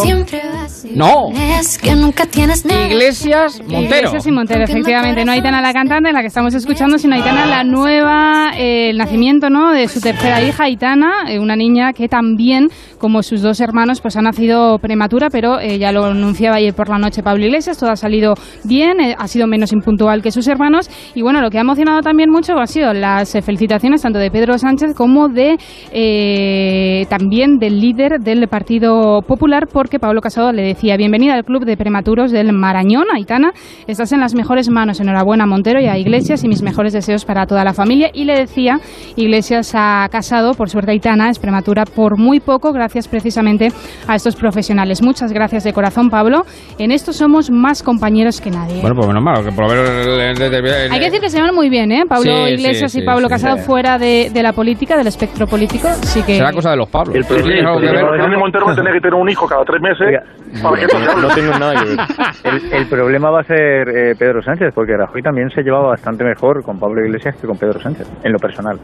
[0.94, 1.30] No.
[1.32, 2.64] Es que nunca tienes.
[2.64, 3.82] Iglesias Montero.
[3.82, 5.24] Iglesias y Montero, efectivamente.
[5.24, 9.50] No Aitana la cantante, la que estamos escuchando, sino Aitana la nueva, eh, el nacimiento
[9.50, 9.72] ¿no?
[9.72, 12.68] de su tercera hija, Aitana, eh, una niña que también,
[12.98, 16.88] como sus dos hermanos, pues ha nacido prematura, pero eh, ya lo anunciaba ayer por
[16.88, 18.34] la noche Pablo Iglesias, todo ha salido
[18.64, 20.90] bien, eh, ha sido menos impuntual que sus hermanos.
[21.14, 24.30] Y bueno, lo que ha emocionado también mucho han sido las eh, felicitaciones tanto de
[24.30, 25.56] Pedro Sánchez como de
[25.92, 31.64] eh, también del líder del Partido Popular, porque Pablo Casado le decía, bienvenida al club
[31.64, 33.52] de prematuros del Marañón, Aitana,
[33.86, 37.24] estás en las mejores manos, enhorabuena a Montero y a Iglesias y mis mejores deseos
[37.24, 38.10] para toda la familia.
[38.12, 38.80] Y le decía,
[39.14, 43.68] Iglesias ha casado, por suerte Aitana es prematura por muy poco, gracias precisamente
[44.08, 45.00] a estos profesionales.
[45.00, 46.42] Muchas gracias de corazón, Pablo.
[46.80, 48.80] En esto somos más compañeros que nadie.
[48.80, 49.88] Bueno, pues menos mal, que por lo menos...
[50.90, 52.02] Hay que decir que se llevan muy bien, ¿eh?
[52.08, 53.34] Pablo Sí, Iglesias sí, y Pablo sí.
[53.34, 53.62] Casado Sí.
[53.62, 55.86] fuera de, de la política, del espectro político.
[56.02, 56.34] Sí que...
[56.38, 57.14] Será cosa de los Pablos.
[57.14, 57.78] El ¿Tú tienes algo
[59.10, 60.20] tener un hijo cada tres meses
[60.62, 61.22] para que esto se hable.
[61.28, 61.98] No tengo nada que ver.
[62.44, 66.24] El, el problema va a ser eh, Pedro Sánchez, porque Rajoy también se llevaba bastante
[66.24, 68.78] mejor con Pablo Iglesias que con Pedro Sánchez, en lo personal.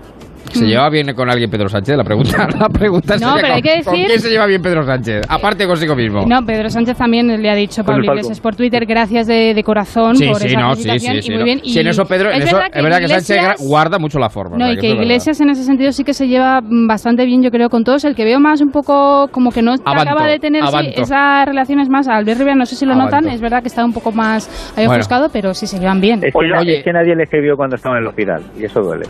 [0.59, 1.97] ¿Se lleva bien con alguien Pedro Sánchez?
[1.97, 4.47] La pregunta, la pregunta No, sería pero hay ¿con- que ¿con decir- quién se lleva
[4.47, 5.23] bien Pedro Sánchez?
[5.29, 6.25] Aparte consigo mismo.
[6.27, 8.05] No, Pedro Sánchez también le ha dicho Pablo.
[8.05, 11.07] Iglesias por Twitter, gracias de, de corazón Sí, por sí, esa no, sí, sí, sí.
[11.27, 11.45] y muy no.
[11.45, 11.61] bien.
[11.65, 13.99] Sí, en Y eso, Pedro, en es eso, verdad es verdad que Sánchez Iglesias- guarda
[13.99, 14.57] mucho la forma.
[14.57, 14.89] No, y que.
[14.89, 18.05] Iglesias en ese sentido sí que se lleva mm, bastante bien, yo creo, con todos.
[18.05, 21.89] El que veo más un poco como que no Avanto, acaba de tener esas relaciones
[21.89, 22.09] más.
[22.09, 23.17] Albert Rivera, no sé si lo Avanto.
[23.17, 25.01] notan, es verdad que está un poco más ahí Bueno.
[25.01, 26.21] ofuscado, pero sí se llevan bien.
[26.25, 29.07] Es que, es que nadie le escribió cuando estaba en el hospital, y eso duele.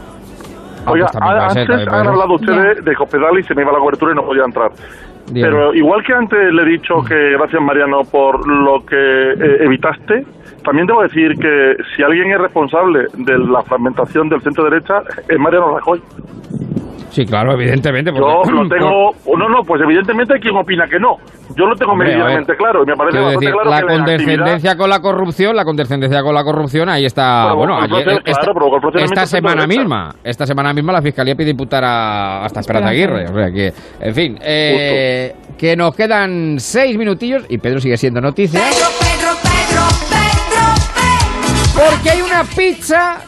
[0.86, 2.08] Oiga, pues ser, antes han ser.
[2.08, 4.70] hablado ustedes de Cospedal y se me iba la cobertura y no podía entrar.
[5.32, 10.24] Pero igual que antes le he dicho que gracias Mariano por lo que eh, evitaste,
[10.64, 15.38] también debo decir que si alguien es responsable de la fragmentación del centro derecha es
[15.38, 16.00] Mariano Rajoy.
[17.16, 18.12] Sí, claro, evidentemente.
[18.12, 21.16] Yo lo tengo, no, no, pues evidentemente hay quien opina que no.
[21.56, 23.96] Yo lo tengo Hombre, meridianamente claro y me parece bastante decir, claro la que actividad-
[23.96, 27.44] condescendencia con la corrupción, la condescendencia con la corrupción, ahí está.
[27.46, 31.52] Provocó bueno, ayer- proceso, esta, claro, esta semana misma, esta semana misma la fiscalía pide
[31.52, 36.98] imputar a hasta Esperanza Aguirre, o sea que, en fin, eh, que nos quedan seis
[36.98, 38.60] minutillos y Pedro sigue siendo noticia.
[41.74, 43.18] Porque hay una pizza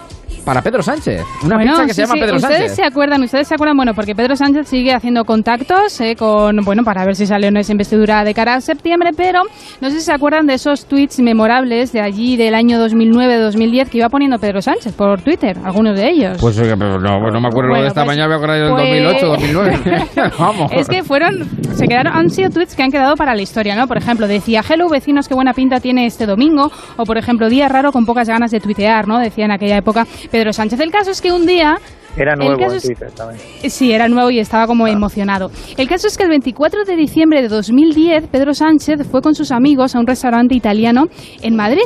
[0.49, 2.77] para Pedro Sánchez, una Bueno, pizza que se sí, llama sí, Pedro ustedes Sánchez.
[2.77, 6.85] se acuerdan, ustedes se acuerdan, bueno, porque Pedro Sánchez sigue haciendo contactos eh, con, bueno,
[6.85, 9.43] para ver si sale o no esa investidura de cara a septiembre, pero
[9.83, 13.99] no sé si se acuerdan de esos tweets memorables de allí del año 2009-2010 que
[13.99, 16.39] iba poniendo Pedro Sánchez por Twitter, algunos de ellos.
[16.41, 18.71] Pues pero no, no me acuerdo lo Bueno, de esta pues- mañana, me acuerdo del
[18.71, 20.09] pues- 2008, 2009.
[20.39, 20.73] Vamos.
[20.73, 23.87] Es que fueron, se quedaron, han sido tweets que han quedado para la historia, ¿no?
[23.87, 27.69] Por ejemplo, decía, hello vecinos, qué buena pinta tiene este domingo, o por ejemplo, día
[27.69, 29.19] raro con pocas ganas de tuitear, ¿no?
[29.19, 30.07] Decía en aquella época
[30.39, 30.79] Pedro Sánchez.
[30.79, 31.81] El caso es que un día...
[32.19, 33.41] Era nuevo en Twitter también.
[33.71, 35.51] Sí, era nuevo y estaba como emocionado.
[35.77, 39.53] El caso es que el 24 de diciembre de 2010, Pedro Sánchez fue con sus
[39.53, 41.07] amigos a un restaurante italiano
[41.43, 41.83] en Madrid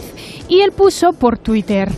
[0.49, 1.89] y él puso por Twitter,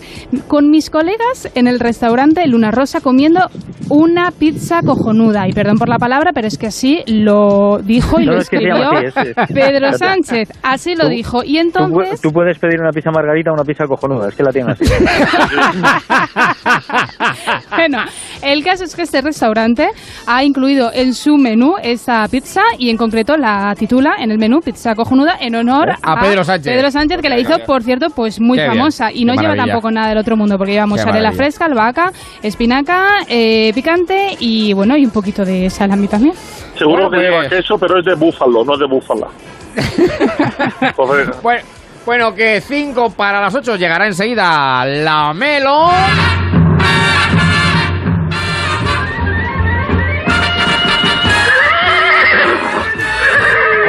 [0.49, 3.41] con mis colegas en el restaurante Luna Rosa comiendo
[3.89, 5.49] una pizza cojonuda.
[5.49, 8.49] Y perdón por la palabra, pero es que así lo dijo y No, lo es
[8.49, 10.51] que se escribió así, Pedro Sánchez.
[10.62, 11.43] Así lo dijo.
[11.45, 12.20] Y Tú, entonces...
[12.20, 14.85] tú puedes pedir una pizza margarita o una pizza cojonuda, es que la tienen así.
[17.70, 17.99] bueno,
[18.43, 19.89] el caso es que este restaurante
[20.27, 24.61] ha incluido en su menú esa pizza y en concreto la titula en el menú
[24.61, 26.72] pizza cojonuda en honor A Pedro Sánchez.
[26.72, 29.33] Pedro Sánchez que la hizo, por cierto, pues muy Qué bien, famosa y qué no
[29.35, 29.66] lleva maravilla.
[29.66, 32.12] tampoco nada del otro mundo porque lleva mozzarella fresca, albahaca,
[32.43, 36.35] espinaca, eh, picante y bueno, y un poquito de salami también.
[36.79, 39.27] Seguro que lleva queso, pero es de búfalo, no es de búfala.
[41.43, 41.64] Pues
[42.07, 45.89] bueno, que 5 para las 8 llegará enseguida la Melo.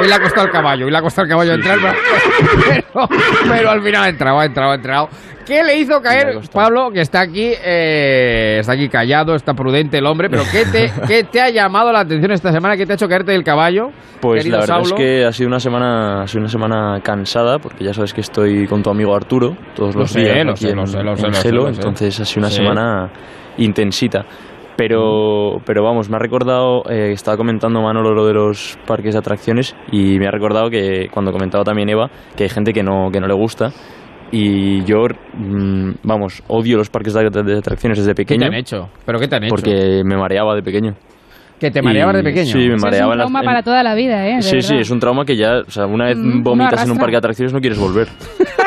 [0.06, 3.08] Hoy le ha costado el caballo, hoy le ha costado el caballo entrar, pero,
[3.50, 5.10] pero al final ha entrado, ha entrado, ha entrado.
[5.46, 10.06] ¿Qué le hizo caer, Pablo, que está aquí, eh, está aquí callado, está prudente el
[10.08, 12.76] hombre, pero ¿qué te, qué te ha llamado la atención esta semana?
[12.76, 13.90] ¿Qué te ha hecho caerte del caballo?
[14.22, 14.96] Pues la verdad Saulo?
[14.96, 18.22] es que ha sido una semana ha sido una semana cansada porque ya sabes que
[18.22, 22.56] estoy con tu amigo Arturo todos Lo los días entonces ha sido una Sí.
[22.56, 23.10] semana
[23.58, 24.26] intensita.
[24.78, 29.20] Pero, pero vamos, me ha recordado, eh, estaba comentando Manolo lo de los parques de
[29.20, 33.10] atracciones y me ha recordado que cuando comentaba también Eva que hay gente que no,
[33.12, 33.72] que no le gusta
[34.32, 38.40] y yo, mm, vamos, odio los parques de, de atracciones desde ¿Qué pequeño.
[38.42, 38.90] te han hecho?
[39.06, 39.56] ¿Pero qué te han hecho?
[39.56, 40.94] Porque me mareaba de pequeño.
[41.58, 42.52] ¿Que te mareabas Y- de pequeño?
[42.52, 44.36] Sí, me Eso es mareaba un en la- trauma en- para toda la vida, ¿eh?
[44.38, 46.92] De Sí, sí, es un trauma que ya, o sea, una vez Mm, vomitas en
[46.92, 48.10] un parque de atracciones no quieres volver.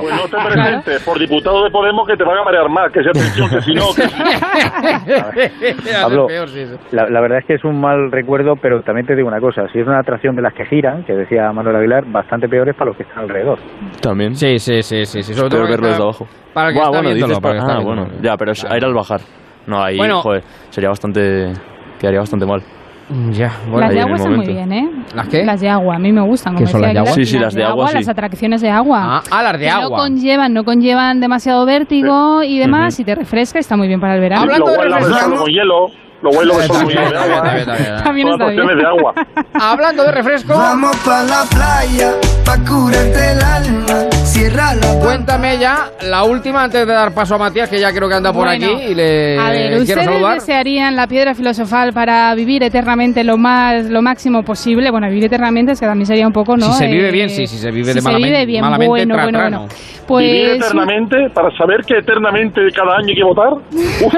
[0.00, 3.02] Pues no te presentes por diputado de Podemos que te van a marear más, que
[3.02, 3.84] sea atención, que si no...
[3.94, 5.74] Que...
[6.02, 6.26] Pablo,
[6.92, 9.66] la, la verdad es que es un mal recuerdo, pero también te digo una cosa,
[9.72, 12.74] si es una atracción de las que giran, que decía Manuel Aguilar, bastante peor es
[12.74, 13.58] para los que están alrededor.
[14.00, 14.34] También.
[14.36, 15.22] Sí, sí, sí, sí.
[15.22, 15.34] sí.
[15.34, 16.26] Sobre todo verlo desde abajo.
[16.52, 18.64] Para que está bueno, dices para el que pa- está ah, bueno, ya, pero es-
[18.64, 19.20] a ir al bajar.
[19.66, 20.20] No, ahí, Bueno.
[20.22, 21.52] joder, sería bastante...
[21.98, 22.62] quedaría bastante mal.
[23.30, 24.90] Ya, Las ahí de agua están muy bien, ¿eh?
[25.14, 25.44] ¿Las qué?
[25.44, 26.54] Las de agua, a mí me gustan.
[26.54, 27.14] ¿Qué Como son decía las de agua?
[27.14, 27.94] Sí, sí, las de agua, sí.
[27.94, 29.00] Las atracciones de agua.
[29.04, 29.96] Ah, ah, las de Que agua.
[29.98, 34.16] No conllevan, no conllevan demasiado vértigo y demás, y te refresca, está muy bien para
[34.16, 34.42] el verano.
[34.42, 35.86] Hablando de refresco- con hielo,
[36.20, 37.42] solo con bien, hielo de agua.
[38.02, 38.78] También Son está bien.
[38.78, 39.14] de agua.
[39.54, 42.12] Hablando de refresco, Vamos pa' la playa,
[42.44, 44.08] pa' curarte el alma.
[44.36, 48.06] Cierra la cuéntame ya la última antes de dar paso a Matías, que ya creo
[48.06, 50.34] que anda por Bueno, aquí y le A ver, quiero ¿ustedes saludar.
[50.34, 54.90] desearían la piedra filosofal para vivir eternamente lo más lo máximo posible?
[54.90, 56.66] Bueno, vivir eternamente es que también sería un poco, ¿no?
[56.72, 58.60] Si se vive Eh, bien, sí, si se vive si de se malamente, vive bien,
[58.62, 59.68] malamente, bueno, tra- bueno.
[60.06, 63.54] Pues Vivir eternamente para saber que eternamente cada año hay que votar.
[63.54, 64.02] Uf.
[64.04, 64.14] Uf.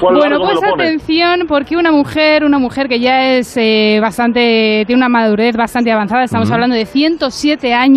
[0.00, 4.98] ¿Cuál Bueno, pues atención, porque una mujer, una mujer que ya es eh, bastante, tiene
[4.98, 7.89] una madurez bastante avanzada, estamos hablando de 107 años,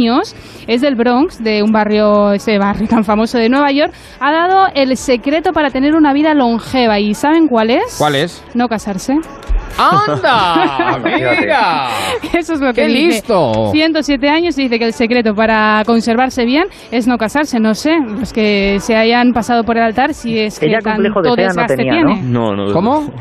[0.68, 4.68] es del Bronx, de un barrio, ese barrio tan famoso de Nueva York, ha dado
[4.74, 7.00] el secreto para tener una vida longeva.
[7.00, 7.96] ¿Y saben cuál es?
[7.98, 8.44] ¿Cuál es?
[8.54, 9.16] No casarse.
[9.78, 11.00] ¡Anda!
[11.04, 11.88] ¡Mira!
[12.32, 13.08] Eso es lo que ¡Qué dice.
[13.08, 13.72] listo!
[13.72, 17.60] 107 años y dice que el secreto para conservarse bien es no casarse.
[17.60, 21.22] No sé, los que se hayan pasado por el altar, si es que Ella complejo
[21.22, 22.22] de tanto fea no tenía, tiene.
[22.22, 22.72] No, no.
[22.72, 23.12] ¿Cómo?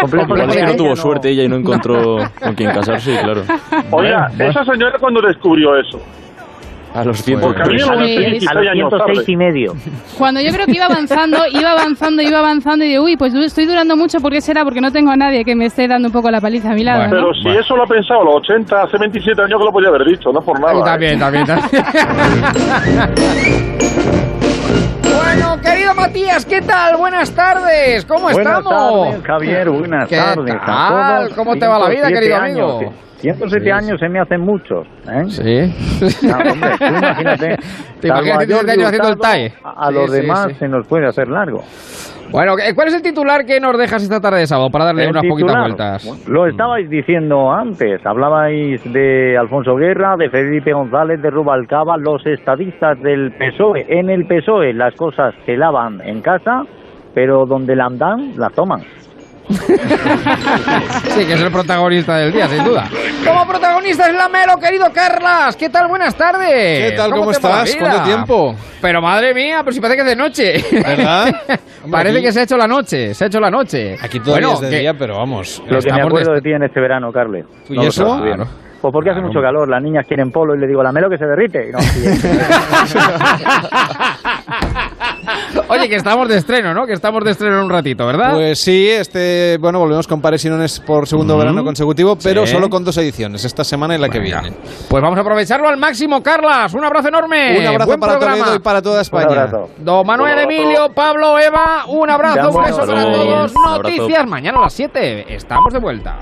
[0.00, 3.16] Complejo de es que fea, no tuvo suerte ella y no encontró con quién casarse,
[3.22, 3.42] claro.
[3.92, 6.00] Oiga, esa señora cuando descubrió eso.
[6.92, 7.40] A los 100.
[7.40, 9.32] Porque a mí a los Pues- 16 A los años 106 tarde.
[9.32, 9.72] y medio.
[10.18, 13.66] Cuando yo creo que iba avanzando, iba avanzando, iba avanzando y digo, uy, pues estoy
[13.66, 14.64] durando mucho, ¿por qué será?
[14.64, 16.82] Porque no tengo a nadie que me esté dando un poco la paliza a mi
[16.82, 17.14] lado, Bueno.
[17.14, 17.20] ¿no?
[17.32, 19.88] Pero si eso lo ha pensado a los 80, hace 27 años que lo podía
[19.88, 20.78] haber dicho, no por nada.
[20.78, 20.98] Está ¿eh?
[20.98, 21.84] bien, está bien, está bien.
[25.32, 26.96] Bueno, querido Matías, ¿qué tal?
[26.96, 29.10] Buenas tardes, ¿cómo Buenas estamos?
[29.10, 31.18] tardes, Javier, buenas ¿Qué tardes a tal?
[31.28, 31.34] todos.
[31.34, 32.92] ¿Cómo te va la vida, 107 querido años, amigo?
[33.20, 35.24] 107 Sí, años se me hacen muchos, ¿eh?
[35.28, 36.26] Sí.
[36.26, 37.56] No, hombre, tú imagínate.
[38.00, 39.52] ¿Te imaginas a 107 Jordi años haciendo el TAE?
[39.62, 41.62] A, a Sí, los sí, demás se nos puede hacer largo.
[42.30, 45.10] Bueno, ¿cuál es el titular que nos dejas esta tarde de sábado para darle El
[45.10, 46.28] unas poquitas vueltas?
[46.28, 53.00] Lo estabais diciendo antes, hablabais de Alfonso Guerra, de Felipe González, de Rubalcaba, los estadistas
[53.02, 53.86] del PSOE.
[53.88, 56.62] En el PSOE las cosas se lavan en casa,
[57.14, 58.80] pero donde la dan, las toman.
[61.10, 62.88] Sí, que es el protagonista del día, sin duda.
[63.26, 65.56] Como protagonista es la Melo, querido Carlas.
[65.56, 65.88] ¿Qué tal?
[65.88, 66.90] Buenas tardes.
[66.90, 67.10] ¿Qué tal?
[67.10, 67.76] ¿Cómo la estás?
[67.78, 68.54] ¿Cuánto tiempo?
[68.80, 70.64] Pero madre mía, pero si parece que es de noche.
[70.72, 71.26] ¿Verdad?
[71.84, 73.96] Hombre, parece aquí- que se ha hecho la noche, se ha hecho la noche.
[74.00, 75.62] Aquí todavía Bueno, es de que- día, pero vamos.
[75.66, 77.44] Lo que me acuerdo de- de ti en este verano, Carles.
[77.68, 78.06] ¿Y No eso?
[78.16, 78.34] sabes.
[78.36, 78.50] Claro.
[78.80, 81.18] Pues porque hace mucho calor, las niñas quieren polo y le digo, la melo que
[81.18, 81.68] se derrite.
[81.68, 82.00] Y no, sí,
[85.68, 86.86] Oye, que estamos de estreno, ¿no?
[86.86, 88.32] Que estamos de estreno en un ratito, ¿verdad?
[88.34, 91.38] Pues sí, este, bueno, volvemos con Pares y Nones por segundo Mm.
[91.38, 92.52] verano consecutivo, pero Sí.
[92.52, 94.52] solo con dos ediciones, esta semana y la que viene.
[94.88, 96.74] Pues vamos a aprovecharlo al máximo, Carlas.
[96.74, 97.58] Un abrazo enorme.
[97.60, 98.38] Un abrazo Buen para programa.
[98.38, 99.50] Toledo y para toda España.
[99.78, 100.38] Don Manuel.
[100.40, 103.52] Emilio, Pablo, Eva, un abrazo, un beso para todos.
[103.54, 105.34] Noticias mañana a las 7.
[105.34, 106.18] Estamos de vuelta.